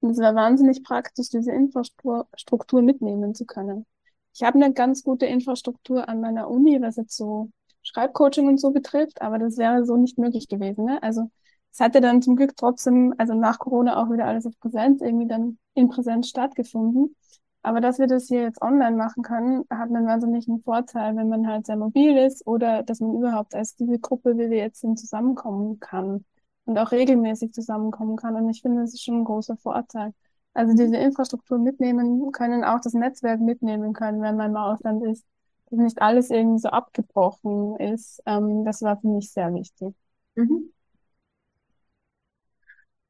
[0.07, 3.85] und es war wahnsinnig praktisch, diese Infrastruktur mitnehmen zu können.
[4.33, 7.49] Ich habe eine ganz gute Infrastruktur an meiner Uni, was jetzt so
[7.83, 10.85] Schreibcoaching und so betrifft, aber das wäre so nicht möglich gewesen.
[10.85, 11.03] Ne?
[11.03, 11.29] Also
[11.73, 15.27] es hatte dann zum Glück trotzdem, also nach Corona auch wieder alles auf Präsenz, irgendwie
[15.27, 17.15] dann in Präsenz stattgefunden.
[17.63, 21.47] Aber dass wir das hier jetzt online machen können, hat einen wahnsinnigen Vorteil, wenn man
[21.47, 24.97] halt sehr mobil ist oder dass man überhaupt als diese Gruppe, wie wir jetzt sind,
[24.97, 26.23] zusammenkommen kann
[26.68, 28.36] und auch regelmäßig zusammenkommen kann.
[28.36, 30.13] Und ich finde, das ist schon ein großer Vorteil.
[30.53, 35.26] Also diese Infrastruktur mitnehmen können, auch das Netzwerk mitnehmen können, wenn man im Ausland ist,
[35.70, 38.22] dass nicht alles irgendwie so abgebrochen ist.
[38.26, 39.93] Ähm, das war für mich sehr wichtig.
[40.36, 40.72] Mhm.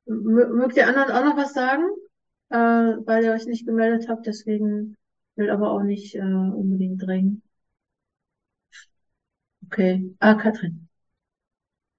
[0.06, 1.84] Mögt ihr anderen auch noch was sagen?
[2.50, 4.26] äh, weil ihr euch nicht gemeldet habt.
[4.26, 4.96] Deswegen
[5.36, 7.44] will aber auch nicht äh, unbedingt drängen.
[9.66, 10.16] Okay.
[10.20, 10.87] Ah, Katrin.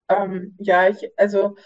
[0.08, 1.56] Ähm, ja, ich, also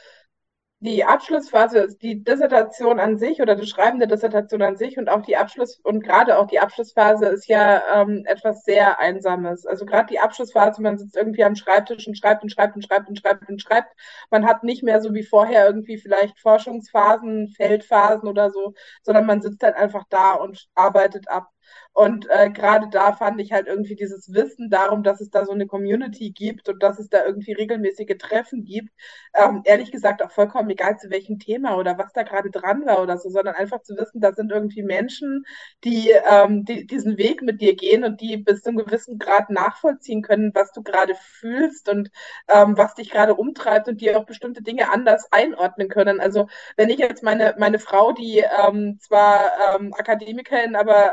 [0.81, 5.23] die Abschlussphase, die Dissertation an sich oder das Schreiben der Dissertation an sich und auch
[5.23, 9.65] die Abschluss und gerade auch die Abschlussphase ist ja ähm, etwas sehr Einsames.
[9.65, 13.09] Also gerade die Abschlussphase, man sitzt irgendwie am Schreibtisch und schreibt und schreibt und schreibt
[13.09, 13.93] und schreibt und schreibt.
[14.31, 19.41] Man hat nicht mehr so wie vorher irgendwie vielleicht Forschungsphasen, Feldphasen oder so, sondern man
[19.41, 21.49] sitzt halt einfach da und arbeitet ab.
[21.95, 25.53] Und äh, gerade da fand ich halt irgendwie dieses Wissen darum, dass es da so
[25.53, 28.91] eine Community gibt und dass es da irgendwie regelmäßige Treffen gibt,
[29.35, 33.03] ähm, ehrlich gesagt auch vollkommen egal zu welchem Thema oder was da gerade dran war
[33.03, 35.45] oder so, sondern einfach zu wissen, da sind irgendwie Menschen,
[35.85, 39.51] die, ähm, die diesen Weg mit dir gehen und die bis zu einem gewissen Grad
[39.51, 42.11] nachvollziehen können, was du gerade fühlst und
[42.49, 46.21] ähm, was dich gerade umtreibt und die auch bestimmte Dinge anders einordnen können.
[46.21, 51.13] Also wenn ich jetzt meine, meine Frau, die ähm, zwar ähm, Akademikerin, aber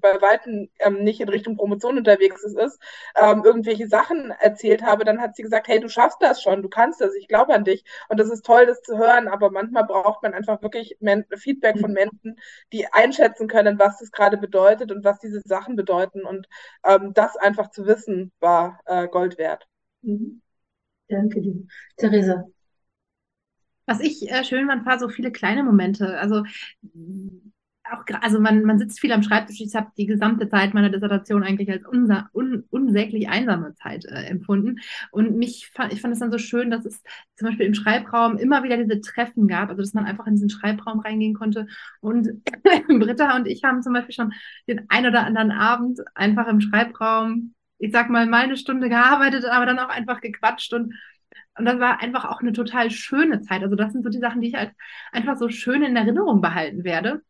[0.00, 2.80] bei Weitem ähm, nicht in Richtung Promotion unterwegs ist,
[3.16, 6.68] ähm, irgendwelche Sachen erzählt habe, dann hat sie gesagt, hey, du schaffst das schon, du
[6.68, 7.84] kannst das, ich glaube an dich.
[8.08, 11.78] Und das ist toll, das zu hören, aber manchmal braucht man einfach wirklich Men Feedback
[11.78, 12.36] von Menschen,
[12.72, 16.24] die einschätzen können, was das gerade bedeutet und was diese Sachen bedeuten.
[16.24, 16.48] Und
[16.84, 19.66] ähm, das einfach zu wissen, war äh, Gold wert.
[20.02, 20.42] Mhm.
[21.08, 21.66] Danke dir.
[21.96, 22.44] Theresa.
[23.86, 26.18] Was ich äh, schön fand, war so viele kleine Momente.
[26.18, 26.44] Also
[27.92, 29.60] auch, also man, man sitzt viel am Schreibtisch.
[29.60, 34.24] Ich habe die gesamte Zeit meiner Dissertation eigentlich als unsa, un, unsäglich einsame Zeit äh,
[34.24, 34.76] empfunden.
[35.10, 37.02] Und mich ich fand es dann so schön, dass es
[37.36, 40.50] zum Beispiel im Schreibraum immer wieder diese Treffen gab, also dass man einfach in diesen
[40.50, 41.66] Schreibraum reingehen konnte.
[42.00, 42.28] Und
[42.88, 44.32] Britta und ich haben zum Beispiel schon
[44.66, 49.66] den ein oder anderen Abend einfach im Schreibraum, ich sag mal, meine Stunde gearbeitet, aber
[49.66, 50.94] dann auch einfach gequatscht und
[51.58, 53.62] und das war einfach auch eine total schöne Zeit.
[53.62, 54.70] Also das sind so die Sachen, die ich als
[55.10, 57.22] einfach so schön in Erinnerung behalten werde.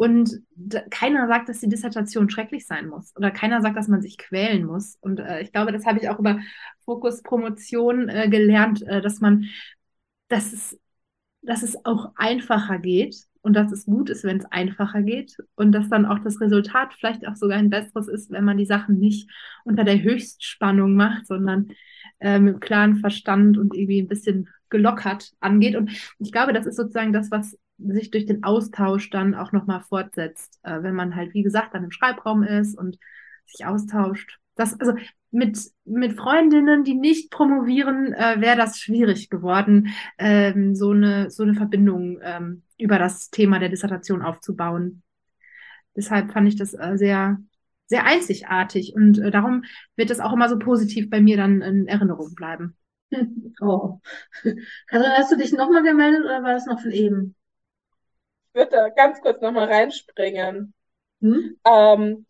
[0.00, 0.40] Und
[0.88, 3.14] keiner sagt, dass die Dissertation schrecklich sein muss.
[3.16, 4.96] Oder keiner sagt, dass man sich quälen muss.
[5.02, 6.40] Und äh, ich glaube, das habe ich auch über
[6.86, 9.44] Fokus Promotion äh, gelernt, äh, dass man,
[10.28, 10.80] dass es,
[11.42, 15.72] dass es auch einfacher geht, und dass es gut ist, wenn es einfacher geht und
[15.72, 18.98] dass dann auch das Resultat vielleicht auch sogar ein besseres ist, wenn man die Sachen
[18.98, 19.30] nicht
[19.64, 21.72] unter der Höchstspannung macht, sondern
[22.18, 25.74] äh, mit klaren Verstand und irgendwie ein bisschen gelockert angeht.
[25.74, 27.56] Und ich glaube, das ist sozusagen das, was
[27.88, 31.84] sich durch den Austausch dann auch nochmal fortsetzt, äh, wenn man halt, wie gesagt, dann
[31.84, 32.98] im Schreibraum ist und
[33.46, 34.38] sich austauscht.
[34.54, 34.94] Das, also
[35.30, 41.42] mit, mit Freundinnen, die nicht promovieren, äh, wäre das schwierig geworden, ähm, so, eine, so
[41.42, 45.02] eine Verbindung ähm, über das Thema der Dissertation aufzubauen.
[45.96, 47.38] Deshalb fand ich das äh, sehr,
[47.86, 49.64] sehr einzigartig und äh, darum
[49.96, 52.76] wird es auch immer so positiv bei mir dann in Erinnerung bleiben.
[53.60, 54.00] Oh.
[54.86, 57.34] Katrin, hast du dich nochmal gemeldet oder war das noch von eben?
[58.52, 60.74] Ich würde da ganz kurz nochmal reinspringen.
[61.20, 61.56] Hm?
[61.64, 62.26] Ähm,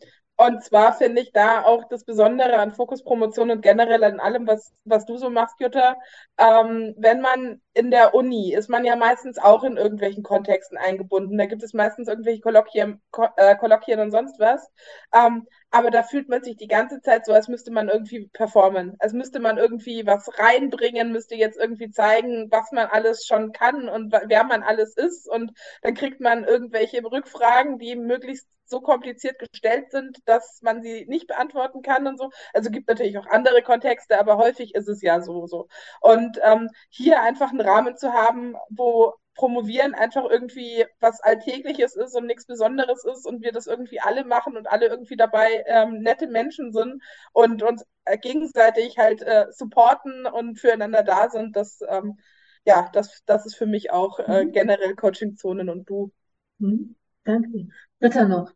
[0.47, 4.73] und zwar finde ich da auch das Besondere an Fokuspromotion und generell an allem, was,
[4.85, 5.97] was du so machst, Jutta.
[6.39, 11.37] Ähm, wenn man in der Uni ist man ja meistens auch in irgendwelchen Kontexten eingebunden.
[11.37, 14.67] Da gibt es meistens irgendwelche Kolloquien, Ko äh, Kolloquien und sonst was.
[15.15, 18.97] Ähm, aber da fühlt man sich die ganze Zeit so, als müsste man irgendwie performen.
[18.99, 23.91] Als müsste man irgendwie was reinbringen, müsste jetzt irgendwie zeigen, was man alles schon kann
[23.91, 25.29] und wer man alles ist.
[25.29, 31.07] Und dann kriegt man irgendwelche Rückfragen, die möglichst so kompliziert gestellt sind, dass man sie
[31.07, 32.31] nicht beantworten kann und so.
[32.55, 35.47] Also gibt natürlich auch andere Kontexte, aber häufig ist es ja so.
[35.47, 35.69] so.
[36.01, 42.15] Und ähm, hier einfach einen Rahmen zu haben, wo Promovieren einfach irgendwie was Alltägliches ist
[42.15, 46.01] und nichts Besonderes ist und wir das irgendwie alle machen und alle irgendwie dabei ähm,
[46.03, 47.03] nette Menschen sind
[47.33, 52.19] und uns äh, gegenseitig halt äh, supporten und füreinander da sind, das, ähm,
[52.67, 54.53] ja, das, das ist für mich auch äh, mhm.
[54.53, 56.13] generell Coaching-Zonen und du.
[56.59, 56.97] Mhm.
[57.25, 57.69] Danke.
[57.99, 58.53] Bitte noch.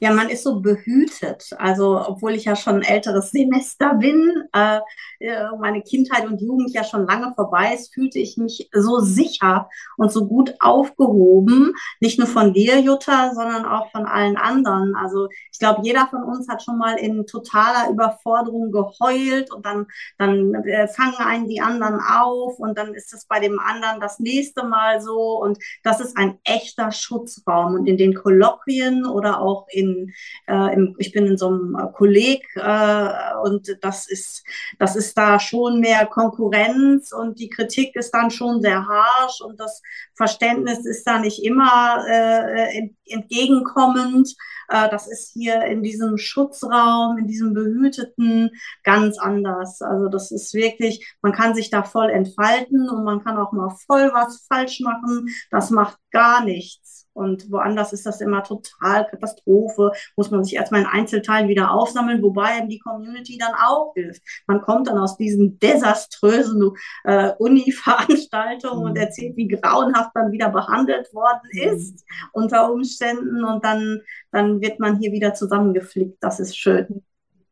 [0.00, 1.50] Ja, man ist so behütet.
[1.58, 4.80] Also, obwohl ich ja schon ein älteres Semester bin, äh,
[5.20, 9.68] äh, meine Kindheit und Jugend ja schon lange vorbei ist, fühlte ich mich so sicher
[9.96, 11.72] und so gut aufgehoben.
[12.00, 14.94] Nicht nur von dir, Jutta, sondern auch von allen anderen.
[14.96, 19.86] Also, ich glaube, jeder von uns hat schon mal in totaler Überforderung geheult und dann,
[20.18, 24.18] dann äh, fangen einen die anderen auf und dann ist es bei dem anderen das
[24.18, 25.40] nächste Mal so.
[25.40, 27.74] Und das ist ein echter Schutzraum.
[27.74, 30.12] Und in den Kolloquien oder auch in in,
[30.46, 33.08] äh, im, ich bin in so einem Kolleg äh,
[33.42, 34.44] und das ist,
[34.78, 39.60] das ist da schon mehr Konkurrenz und die Kritik ist dann schon sehr harsch und
[39.60, 39.82] das
[40.14, 44.34] Verständnis ist da nicht immer äh, entgegenkommend.
[44.68, 48.50] Äh, das ist hier in diesem Schutzraum, in diesem Behüteten
[48.82, 49.82] ganz anders.
[49.82, 53.70] Also das ist wirklich, man kann sich da voll entfalten und man kann auch mal
[53.86, 55.28] voll was falsch machen.
[55.50, 57.05] Das macht gar nichts.
[57.16, 59.90] Und woanders ist das immer total Katastrophe.
[60.16, 64.22] Muss man sich erstmal in Einzelteilen wieder aufsammeln, wobei die Community dann auch hilft.
[64.46, 66.72] Man kommt dann aus diesen desaströsen
[67.04, 68.90] äh, Uni-Veranstaltungen mhm.
[68.90, 71.60] und erzählt, wie grauenhaft man wieder behandelt worden mhm.
[71.60, 73.44] ist unter Umständen.
[73.44, 76.18] Und dann, dann wird man hier wieder zusammengeflickt.
[76.20, 77.02] Das ist schön.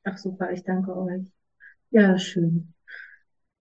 [0.05, 1.33] Ach super, ich danke euch.
[1.91, 2.75] Ja, schön.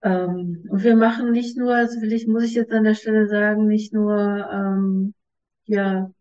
[0.04, 3.68] Ähm, und wir machen nicht nur, also vielleicht muss ich jetzt an der Stelle sagen,
[3.68, 5.14] nicht nur ähm,
[5.66, 6.12] ja,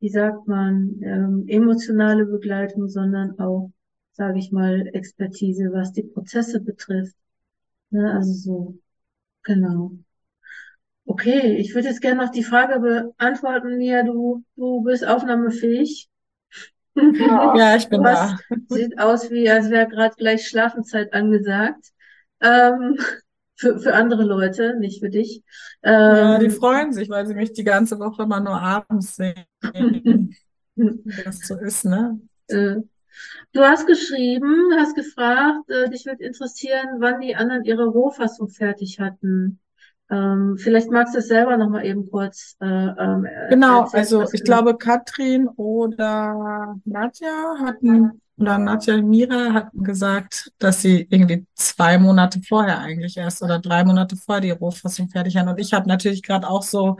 [0.00, 3.70] wie sagt man, ähm, emotionale Begleitung, sondern auch,
[4.12, 7.16] sage ich mal, Expertise, was die Prozesse betrifft.
[7.90, 8.78] Ne, also so,
[9.42, 9.92] genau.
[11.04, 16.08] Okay, ich würde jetzt gerne noch die Frage beantworten, Nia, du, du bist aufnahmefähig.
[16.94, 18.56] Ja, ich bin was da.
[18.68, 21.86] Sieht aus wie, als wäre gerade gleich Schlafenszeit angesagt.
[22.42, 22.98] Ähm,
[23.62, 25.44] für, für andere Leute, nicht für dich.
[25.84, 29.44] Ja, die ähm, freuen sich, weil sie mich die ganze Woche immer nur abends sehen.
[30.74, 32.20] Wie das so ist, ne?
[32.48, 32.76] Äh,
[33.52, 38.98] du hast geschrieben, hast gefragt, äh, dich würde interessieren, wann die anderen ihre Rohfassung fertig
[38.98, 39.60] hatten.
[40.10, 44.24] Ähm, vielleicht magst du es selber noch mal eben kurz äh, ähm, Genau, erzählen, also
[44.32, 51.98] ich glaube, Katrin oder Nadja hatten oder Nadja Mira hatten gesagt, dass sie irgendwie zwei
[51.98, 55.48] Monate vorher eigentlich erst oder drei Monate vorher die Rohfassung fertig haben.
[55.48, 56.98] Und ich habe natürlich gerade auch so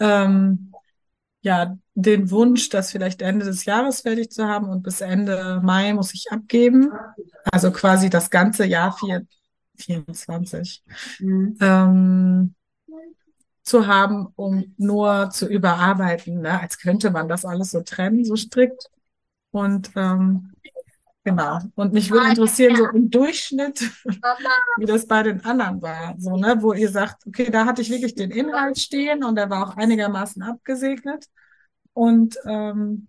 [0.00, 0.72] ähm,
[1.42, 5.92] ja den Wunsch, das vielleicht Ende des Jahres fertig zu haben und bis Ende Mai
[5.92, 6.92] muss ich abgeben.
[7.50, 9.26] Also quasi das ganze Jahr vier,
[9.76, 10.82] 24.
[11.18, 11.56] Mhm.
[11.60, 12.54] Ähm,
[13.62, 16.60] zu haben, um nur zu überarbeiten, ne?
[16.60, 18.90] als könnte man das alles so trennen, so strikt.
[19.58, 20.52] Und ähm,
[21.24, 21.58] genau.
[21.74, 23.80] Und mich würde interessieren, so im Durchschnitt,
[24.78, 26.14] wie das bei den anderen war.
[26.18, 29.50] So, ne, wo ihr sagt, okay, da hatte ich wirklich den Inhalt stehen und der
[29.50, 31.26] war auch einigermaßen abgesegnet.
[31.92, 33.08] Und ähm,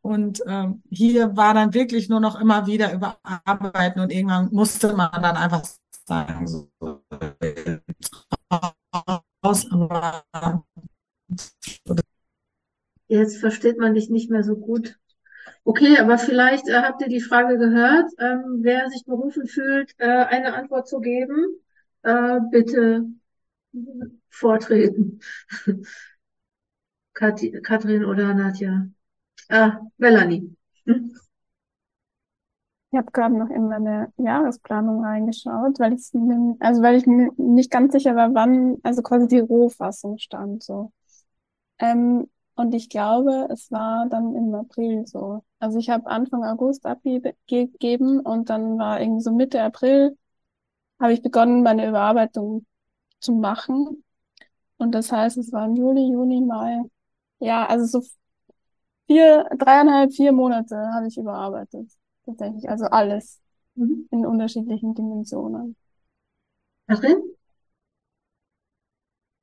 [0.00, 5.10] und ähm, hier war dann wirklich nur noch immer wieder überarbeiten und irgendwann musste man
[5.10, 5.64] dann einfach
[6.06, 6.70] sagen, so,
[9.42, 10.24] raus, aber
[13.08, 14.98] Jetzt versteht man dich nicht mehr so gut.
[15.64, 18.10] Okay, aber vielleicht äh, habt ihr die Frage gehört.
[18.18, 21.60] Ähm, wer sich berufen fühlt, äh, eine Antwort zu geben,
[22.02, 23.06] äh, bitte
[24.30, 25.20] vortreten.
[27.14, 28.86] Kathi, Katrin oder Nadja?
[29.48, 30.54] Ah, Melanie.
[30.84, 31.14] Hm?
[32.92, 36.10] Ich habe gerade noch in meine Jahresplanung reingeschaut, weil ich
[36.60, 40.92] also weil ich mir nicht ganz sicher war, wann also quasi die Rohfassung stand so.
[41.78, 45.44] Ähm, und ich glaube, es war dann im April so.
[45.60, 50.16] Also ich habe Anfang August abgegeben und dann war irgendwie so Mitte April
[51.00, 52.66] habe ich begonnen, meine Überarbeitung
[53.20, 54.04] zu machen.
[54.78, 56.82] Und das heißt, es waren Juli, Juni, Mai.
[57.40, 58.06] Ja, also so
[59.06, 61.90] vier, dreieinhalb, vier Monate habe ich überarbeitet.
[62.24, 62.68] Tatsächlich.
[62.68, 63.40] Also alles
[63.76, 64.08] Mhm.
[64.10, 65.76] in unterschiedlichen Dimensionen.
[66.88, 67.36] Katrin?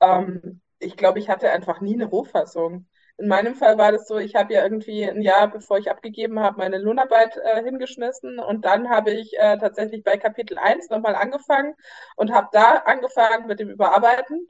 [0.01, 2.87] Ähm, ich glaube, ich hatte einfach nie eine Rohfassung.
[3.17, 6.39] In meinem Fall war das so, ich habe ja irgendwie ein Jahr, bevor ich abgegeben
[6.39, 11.15] habe, meine Lohnarbeit äh, hingeschmissen und dann habe ich äh, tatsächlich bei Kapitel 1 nochmal
[11.15, 11.75] angefangen
[12.15, 14.47] und habe da angefangen mit dem Überarbeiten.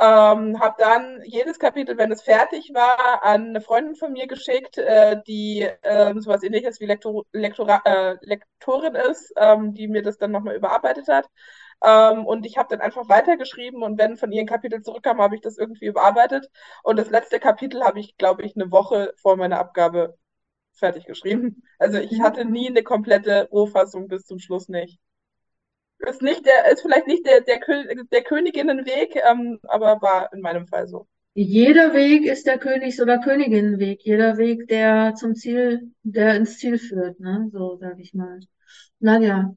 [0.00, 4.78] Ähm, habe dann jedes Kapitel, wenn es fertig war, an eine Freundin von mir geschickt,
[4.78, 10.18] äh, die äh, sowas ähnliches wie Lektor Lektora äh, Lektorin ist, ähm, die mir das
[10.18, 11.28] dann nochmal überarbeitet hat.
[11.84, 15.34] Ähm, und ich habe dann einfach weitergeschrieben und wenn von ihr ein Kapitel zurückkam, habe
[15.36, 16.50] ich das irgendwie überarbeitet.
[16.82, 20.16] Und das letzte Kapitel habe ich, glaube ich, eine Woche vor meiner Abgabe
[20.72, 21.62] fertig geschrieben.
[21.78, 24.98] Also ich hatte nie eine komplette Rohfassung bis zum Schluss nicht.
[25.98, 27.60] Ist nicht der, ist vielleicht nicht der, der,
[28.10, 31.06] der Königinnenweg, ähm, aber war in meinem Fall so.
[31.34, 34.00] Jeder Weg ist der Königs- oder Königinnenweg.
[34.02, 37.48] Jeder Weg, der zum Ziel, der ins Ziel führt, ne?
[37.52, 38.40] So sage ich mal.
[39.00, 39.54] Nadja.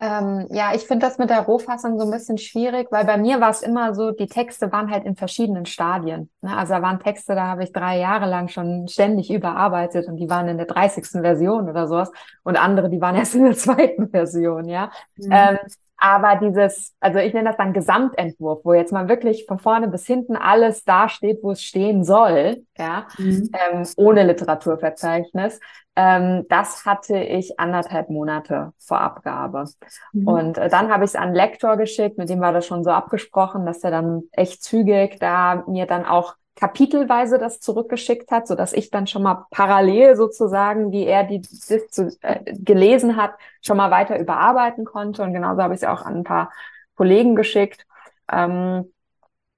[0.00, 3.40] Ähm, ja, ich finde das mit der Rohfassung so ein bisschen schwierig, weil bei mir
[3.40, 6.30] war es immer so, die Texte waren halt in verschiedenen Stadien.
[6.42, 6.54] Ne?
[6.54, 10.28] Also da waren Texte, da habe ich drei Jahre lang schon ständig überarbeitet und die
[10.28, 11.22] waren in der 30.
[11.22, 12.10] Version oder sowas
[12.42, 14.90] und andere, die waren erst in der zweiten Version, ja.
[15.16, 15.30] Mhm.
[15.30, 15.58] Ähm,
[15.96, 20.06] aber dieses, also ich nenne das dann Gesamtentwurf, wo jetzt mal wirklich von vorne bis
[20.06, 23.50] hinten alles dasteht, wo es stehen soll, ja, Mhm.
[23.72, 25.60] ähm, ohne Literaturverzeichnis.
[25.96, 29.64] Ähm, das hatte ich anderthalb Monate vor Abgabe.
[30.12, 30.26] Mhm.
[30.26, 32.90] Und äh, dann habe ich es an Lektor geschickt, mit dem war das schon so
[32.90, 38.54] abgesprochen, dass er dann echt zügig da mir dann auch kapitelweise das zurückgeschickt hat, so
[38.54, 43.34] dass ich dann schon mal parallel sozusagen, wie er die das zu, äh, gelesen hat,
[43.60, 45.22] schon mal weiter überarbeiten konnte.
[45.22, 46.52] Und genauso habe ich es auch an ein paar
[46.96, 47.86] Kollegen geschickt
[48.30, 48.92] ähm,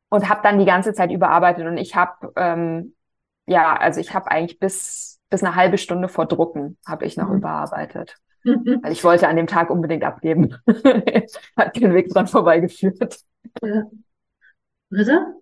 [0.09, 1.67] und habe dann die ganze Zeit überarbeitet.
[1.67, 2.95] Und ich habe ähm,
[3.47, 7.29] ja, also ich habe eigentlich bis bis eine halbe Stunde vor Drucken habe ich noch
[7.29, 7.39] Mhm.
[7.39, 8.17] überarbeitet.
[8.83, 10.57] Weil ich wollte an dem Tag unbedingt abgeben.
[11.57, 13.19] Hat kein Weg dran vorbeigeführt.
[13.63, 13.91] Ja.
[14.91, 15.37] Britta?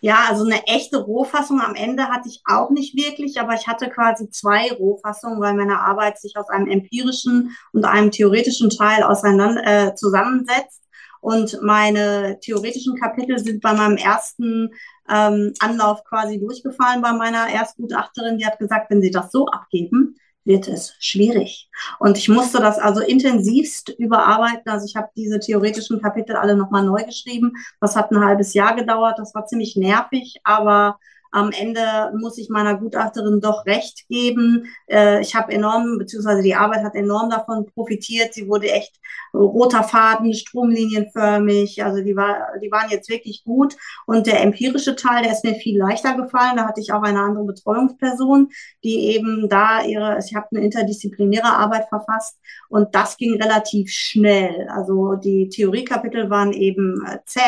[0.00, 3.88] Ja, also eine echte Rohfassung am Ende hatte ich auch nicht wirklich, aber ich hatte
[3.88, 9.62] quasi zwei Rohfassungen, weil meine Arbeit sich aus einem empirischen und einem theoretischen Teil auseinander
[9.64, 10.82] äh, zusammensetzt.
[11.20, 14.70] Und meine theoretischen Kapitel sind bei meinem ersten
[15.08, 18.38] ähm, Anlauf quasi durchgefallen bei meiner Erstgutachterin.
[18.38, 20.16] Die hat gesagt, wenn Sie das so abgeben,
[20.46, 21.68] wird es schwierig.
[21.98, 24.70] Und ich musste das also intensivst überarbeiten.
[24.70, 27.52] Also ich habe diese theoretischen Kapitel alle nochmal neu geschrieben.
[27.80, 29.18] Das hat ein halbes Jahr gedauert.
[29.18, 30.98] Das war ziemlich nervig, aber
[31.32, 34.66] am Ende muss ich meiner Gutachterin doch recht geben.
[34.86, 38.34] Äh, ich habe enorm, beziehungsweise die Arbeit hat enorm davon profitiert.
[38.34, 39.00] Sie wurde echt
[39.34, 41.84] roter Faden, stromlinienförmig.
[41.84, 43.76] Also die, war, die waren jetzt wirklich gut.
[44.06, 46.56] Und der empirische Teil, der ist mir viel leichter gefallen.
[46.56, 48.48] Da hatte ich auch eine andere Betreuungsperson,
[48.84, 54.68] die eben da ihre, ich habe eine interdisziplinäre Arbeit verfasst und das ging relativ schnell.
[54.70, 57.40] Also die Theoriekapitel waren eben äh, zäh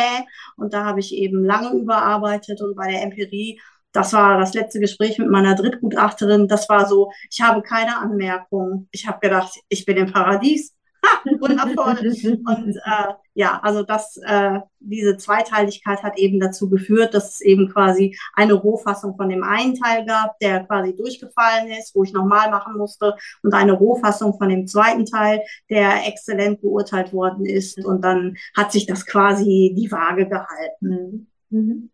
[0.56, 3.60] und da habe ich eben lange überarbeitet und bei der Empirie
[3.98, 6.46] das war das letzte Gespräch mit meiner Drittgutachterin.
[6.46, 8.88] Das war so, ich habe keine Anmerkungen.
[8.92, 10.76] Ich habe gedacht, ich bin im Paradies.
[11.04, 11.98] Ha, wundervoll.
[12.46, 17.68] Und äh, ja, also das, äh, diese Zweiteiligkeit hat eben dazu geführt, dass es eben
[17.72, 22.50] quasi eine Rohfassung von dem einen Teil gab, der quasi durchgefallen ist, wo ich nochmal
[22.50, 25.40] machen musste, und eine Rohfassung von dem zweiten Teil,
[25.70, 27.84] der exzellent beurteilt worden ist.
[27.84, 31.32] Und dann hat sich das quasi die Waage gehalten.
[31.50, 31.90] Mhm.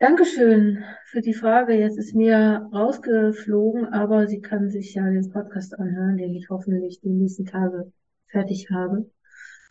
[0.00, 1.74] Dankeschön für die Frage.
[1.74, 7.00] Jetzt ist mir rausgeflogen, aber sie kann sich ja den Podcast anhören, den ich hoffentlich
[7.00, 7.92] die nächsten Tage
[8.28, 9.10] fertig habe.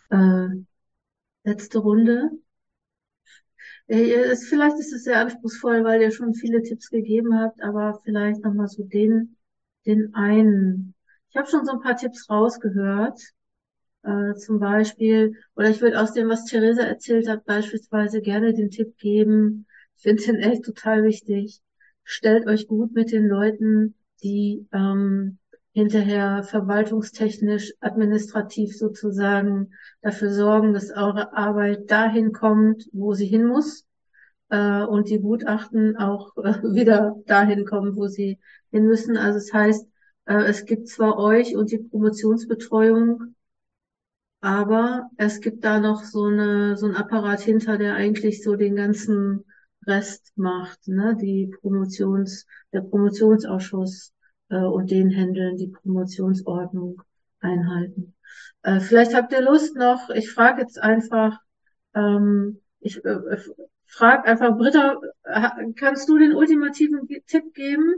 [0.10, 0.48] Äh,
[1.44, 2.32] letzte Runde.
[3.88, 8.02] Äh, ist, vielleicht ist es sehr anspruchsvoll, weil ihr schon viele Tipps gegeben habt, aber
[8.04, 9.38] vielleicht nochmal so den,
[9.86, 10.94] den einen,
[11.30, 13.20] ich habe schon so ein paar Tipps rausgehört.
[14.04, 18.72] Äh, zum Beispiel, oder ich würde aus dem, was Theresa erzählt hat, beispielsweise gerne den
[18.72, 19.67] Tipp geben.
[19.98, 21.60] Ich finde den echt total wichtig.
[22.04, 25.40] Stellt euch gut mit den Leuten, die ähm,
[25.72, 33.88] hinterher verwaltungstechnisch, administrativ sozusagen dafür sorgen, dass eure Arbeit dahin kommt, wo sie hin muss
[34.50, 38.38] äh, und die Gutachten auch äh, wieder dahin kommen, wo sie
[38.70, 39.18] hin müssen.
[39.18, 39.88] Also es heißt,
[40.26, 43.34] äh, es gibt zwar euch und die Promotionsbetreuung,
[44.42, 48.76] aber es gibt da noch so eine, so ein Apparat hinter, der eigentlich so den
[48.76, 49.44] ganzen
[49.88, 51.16] Rest macht, ne?
[51.20, 54.14] Die Promotions, der Promotionsausschuss
[54.50, 57.02] äh, und den Händeln die Promotionsordnung
[57.40, 58.14] einhalten.
[58.64, 61.40] Äh, vielleicht habt ihr Lust noch, ich frage jetzt einfach,
[61.96, 63.38] ähm, ich äh,
[63.86, 65.00] frage einfach, Britta,
[65.76, 67.96] kannst du den ultimativen Tipp geben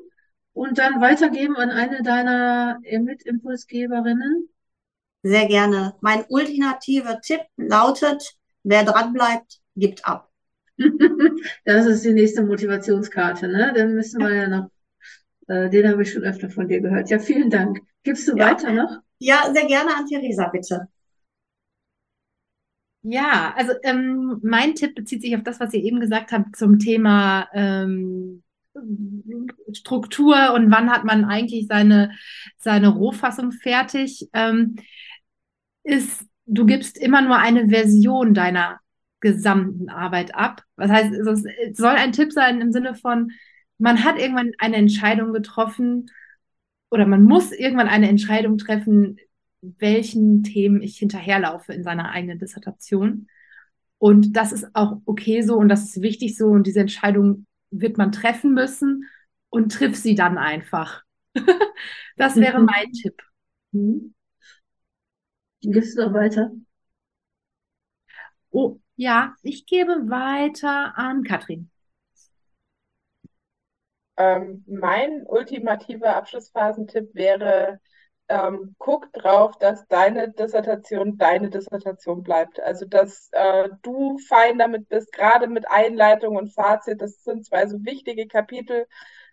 [0.53, 4.49] und dann weitergeben an eine deiner Mitimpulsgeberinnen?
[5.23, 5.95] Sehr gerne.
[6.01, 10.28] Mein ultimativer Tipp lautet, wer dran bleibt, gibt ab.
[11.65, 13.73] das ist die nächste Motivationskarte, ne?
[13.75, 14.69] Dann müssen wir ja noch,
[15.47, 17.09] äh, den habe ich schon öfter von dir gehört.
[17.09, 17.79] Ja, vielen Dank.
[18.03, 18.49] Gibst du ja.
[18.49, 18.99] weiter noch?
[19.19, 20.87] Ja, sehr gerne an Theresa, bitte.
[23.01, 26.79] Ja, also ähm, mein Tipp bezieht sich auf das, was ihr eben gesagt habt zum
[26.79, 28.43] Thema ähm,
[29.73, 32.11] Struktur und wann hat man eigentlich seine,
[32.57, 34.29] seine Rohfassung fertig.
[34.33, 34.75] Ähm,
[35.83, 38.79] ist, du gibst immer nur eine Version deiner
[39.19, 40.63] gesamten Arbeit ab.
[40.75, 43.31] Was heißt, es soll ein Tipp sein im Sinne von,
[43.77, 46.11] man hat irgendwann eine Entscheidung getroffen
[46.91, 49.17] oder man muss irgendwann eine Entscheidung treffen,
[49.61, 53.27] welchen Themen ich hinterherlaufe in seiner eigenen Dissertation.
[53.97, 57.97] Und das ist auch okay so und das ist wichtig so und diese Entscheidung wird
[57.97, 59.05] man treffen müssen
[59.49, 61.03] und triff sie dann einfach.
[62.17, 62.65] das wäre mhm.
[62.65, 63.21] mein Tipp.
[63.71, 64.13] Mhm.
[65.61, 66.51] Gibst du noch weiter?
[68.51, 71.71] Oh, ja, ich gebe weiter an Katrin.
[74.17, 77.79] Ähm, mein ultimativer Abschlussphasentipp wäre,
[78.27, 82.59] ähm, guck drauf, dass deine Dissertation deine Dissertation bleibt.
[82.59, 87.01] Also, dass äh, du fein damit bist, gerade mit Einleitung und Fazit.
[87.01, 88.85] Das sind zwei so wichtige Kapitel,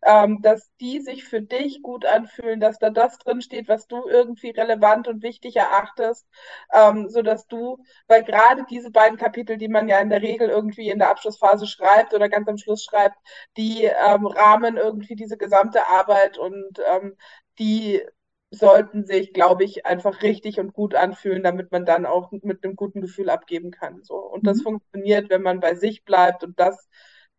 [0.06, 4.50] ähm, dass die sich für dich gut anfühlen, dass da das drinsteht, was du irgendwie
[4.50, 6.26] relevant und wichtig erachtest,
[6.72, 10.48] ähm, so dass du, weil gerade diese beiden Kapitel, die man ja in der Regel
[10.48, 13.16] irgendwie in der Abschlussphase schreibt oder ganz am Schluss schreibt,
[13.56, 17.16] die ähm, rahmen irgendwie diese gesamte Arbeit und ähm,
[17.58, 18.02] die
[18.50, 22.76] sollten sich, glaube ich, einfach richtig und gut anfühlen, damit man dann auch mit einem
[22.76, 24.04] guten Gefühl abgeben kann.
[24.04, 24.16] So.
[24.16, 24.62] Und das mhm.
[24.62, 26.88] funktioniert, wenn man bei sich bleibt und das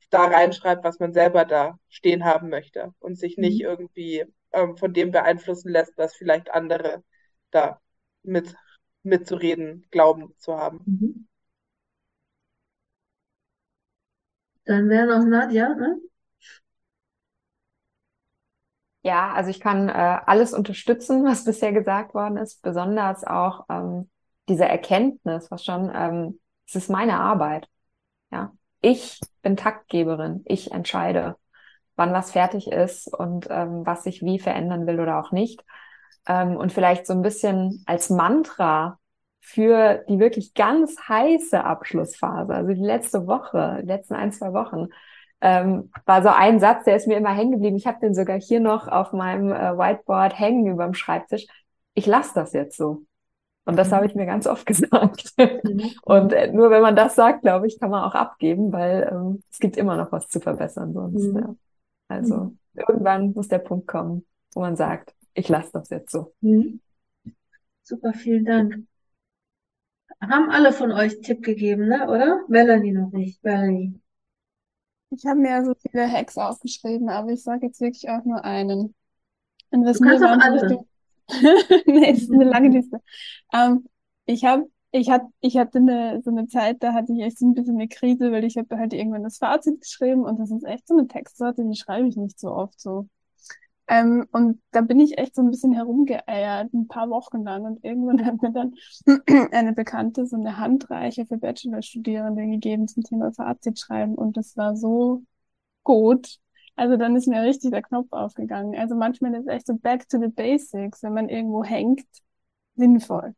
[0.10, 3.66] da reinschreibt, was man selber da stehen haben möchte und sich nicht mhm.
[3.68, 7.04] irgendwie ähm, von dem beeinflussen lässt, was vielleicht andere
[7.52, 7.80] da
[8.24, 8.56] mit
[9.04, 10.82] mitzureden glauben zu haben.
[10.86, 11.28] Mhm.
[14.66, 15.98] Dann wäre noch Nadja, ne?
[19.04, 24.10] Ja, also ich kann äh, alles unterstützen, was bisher gesagt worden ist, besonders auch ähm,
[24.50, 27.70] diese Erkenntnis, was schon, ähm, es ist meine Arbeit.
[28.32, 31.36] Ja, ich bin Taktgeberin, ich entscheide,
[31.96, 35.64] wann was fertig ist und ähm, was ich wie verändern will oder auch nicht.
[36.28, 39.00] Ähm, und vielleicht so ein bisschen als Mantra
[39.40, 44.88] für die wirklich ganz heiße Abschlussphase, also die letzte Woche, die letzten ein, zwei Wochen,
[45.42, 47.78] ähm, war so ein Satz, der ist mir immer hängen geblieben.
[47.78, 51.46] Ich habe den sogar hier noch auf meinem äh, Whiteboard hängen über dem Schreibtisch.
[51.94, 53.04] Ich lasse das jetzt so.
[53.68, 55.34] Und das habe ich mir ganz oft gesagt.
[55.38, 55.92] Mhm.
[56.04, 59.44] Und äh, nur wenn man das sagt, glaube ich, kann man auch abgeben, weil ähm,
[59.52, 61.34] es gibt immer noch was zu verbessern sonst.
[61.34, 61.38] Mhm.
[61.38, 61.56] Ja.
[62.08, 62.60] Also mhm.
[62.76, 66.34] irgendwann muss der Punkt kommen, wo man sagt, ich lasse das jetzt so.
[66.40, 66.80] Mhm.
[67.84, 68.76] Super, vielen Dank.
[70.22, 72.08] Haben alle von euch Tipp gegeben, ne?
[72.08, 72.44] oder?
[72.48, 73.44] Melanie noch nicht.
[73.44, 74.00] Melanie.
[75.10, 78.44] Ich habe mir ja so viele Hacks aufgeschrieben, aber ich sage jetzt wirklich auch nur
[78.46, 78.96] einen.
[79.72, 80.86] Und was du kannst auch alle.
[81.86, 83.02] nee, es ist eine lange Liste.
[83.54, 83.88] Ähm,
[84.26, 87.46] ich habe ich hatte, ich hatte eine, so eine Zeit, da hatte ich echt so
[87.46, 90.64] ein bisschen eine Krise, weil ich habe halt irgendwann das Fazit geschrieben und das ist
[90.66, 93.08] echt so eine Textsorte, die schreibe ich nicht so oft so.
[93.90, 97.64] Ähm, und da bin ich echt so ein bisschen herumgeeiert, ein paar Wochen lang.
[97.66, 98.76] Und irgendwann hat mir dann
[99.52, 104.16] eine Bekannte so eine Handreiche für Bachelorstudierende gegeben zum Thema Fazit schreiben.
[104.16, 105.24] Und das war so
[105.84, 106.40] gut.
[106.78, 108.80] Also dann ist mir richtig der Knopf aufgegangen.
[108.80, 112.06] Also manchmal ist echt so back to the basics, wenn man irgendwo hängt,
[112.76, 113.36] sinnvoll.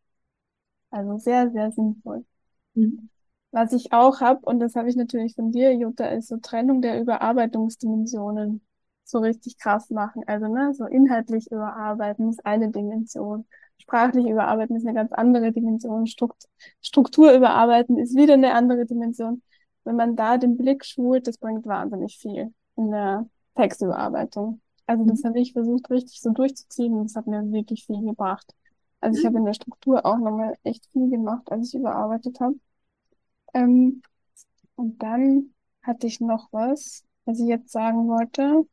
[0.92, 2.26] Also sehr, sehr sinnvoll.
[2.74, 3.10] Mhm.
[3.52, 6.82] Was ich auch habe, und das habe ich natürlich von dir, Jutta, ist so Trennung
[6.82, 8.62] der Überarbeitungsdimensionen
[9.06, 10.24] so richtig krass machen.
[10.28, 13.48] Also, ne, so inhaltlich überarbeiten ist eine Dimension.
[13.78, 16.06] Sprachlich überarbeiten ist eine ganz andere Dimension.
[16.82, 19.42] Struktur überarbeiten ist wieder eine andere Dimension.
[19.86, 24.62] Wenn man da den Blick schult, das bringt wahnsinnig viel in der Textüberarbeitung.
[24.88, 28.56] Also das habe ich versucht richtig so durchzuziehen und das hat mir wirklich viel gebracht.
[29.02, 32.56] Also ich habe in der Struktur auch nochmal echt viel gemacht, als ich überarbeitet habe.
[33.54, 34.02] Ähm,
[34.76, 35.54] und dann
[35.84, 38.66] hatte ich noch was, was ich jetzt sagen wollte.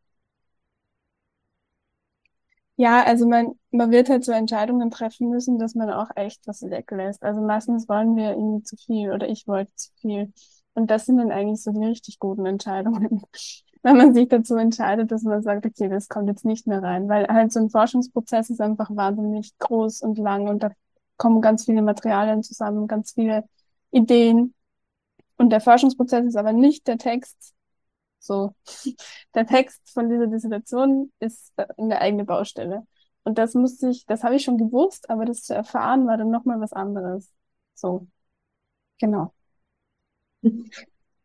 [2.78, 6.62] Ja, also man, man wird halt so Entscheidungen treffen müssen, dass man auch echt was
[6.62, 7.22] weglässt.
[7.22, 10.32] Also meistens wollen wir irgendwie zu viel oder ich wollte zu viel.
[10.74, 13.22] Und das sind dann eigentlich so die richtig guten Entscheidungen.
[13.86, 17.08] Wenn man sich dazu entscheidet, dass man sagt, okay, das kommt jetzt nicht mehr rein,
[17.08, 20.72] weil halt so ein Forschungsprozess ist einfach wahnsinnig groß und lang und da
[21.18, 23.44] kommen ganz viele Materialien zusammen, ganz viele
[23.92, 24.54] Ideen.
[25.36, 27.54] Und der Forschungsprozess ist aber nicht der Text.
[28.18, 28.54] So,
[29.36, 32.86] der Text von dieser Dissertation ist äh, eine eigene Baustelle.
[33.24, 36.30] Und das musste ich, das habe ich schon gewusst, aber das zu erfahren war dann
[36.30, 37.32] nochmal was anderes.
[37.74, 38.08] So,
[38.98, 39.32] genau.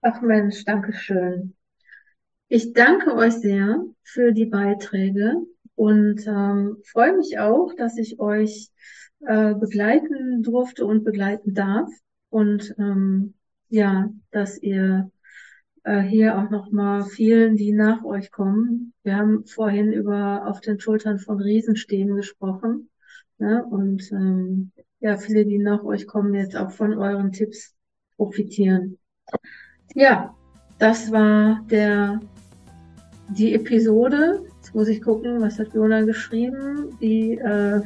[0.03, 1.55] Ach Mensch, danke schön.
[2.53, 5.37] Ich danke euch sehr für die Beiträge
[5.75, 8.67] und ähm, freue mich auch, dass ich euch
[9.21, 11.89] äh, begleiten durfte und begleiten darf.
[12.29, 13.35] Und ähm,
[13.69, 15.09] ja, dass ihr
[15.85, 18.93] äh, hier auch nochmal vielen, die nach euch kommen.
[19.03, 22.89] Wir haben vorhin über auf den Schultern von Riesen stehen gesprochen.
[23.37, 23.63] Ne?
[23.63, 27.73] Und ähm, ja, viele, die nach euch kommen, jetzt auch von euren Tipps
[28.17, 28.97] profitieren.
[29.95, 30.35] Ja,
[30.79, 32.19] das war der
[33.31, 34.41] die Episode.
[34.57, 36.97] Jetzt muss ich gucken, was hat Jona geschrieben?
[36.99, 37.81] Die, äh,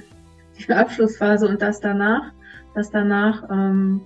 [0.57, 2.31] die Abschlussphase und das danach.
[2.73, 4.01] Das danach ähm,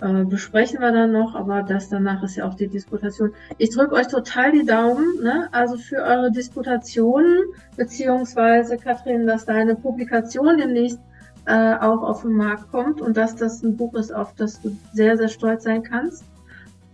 [0.00, 3.32] äh, besprechen wir dann noch, aber das danach ist ja auch die Disputation.
[3.58, 5.48] Ich drücke euch total die Daumen, ne?
[5.52, 7.36] also für eure Disputationen,
[7.76, 11.00] beziehungsweise Kathrin, dass deine Publikation demnächst
[11.46, 14.74] äh, auch auf den Markt kommt und dass das ein Buch ist, auf das du
[14.94, 16.24] sehr, sehr stolz sein kannst.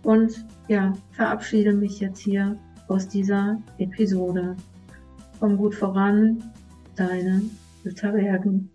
[0.03, 2.57] Und ja, verabschiede mich jetzt hier
[2.91, 4.55] aus dieser Episode.
[5.39, 6.43] Komm gut voran,
[6.95, 7.41] deine
[7.83, 8.69] Jutta Bergen.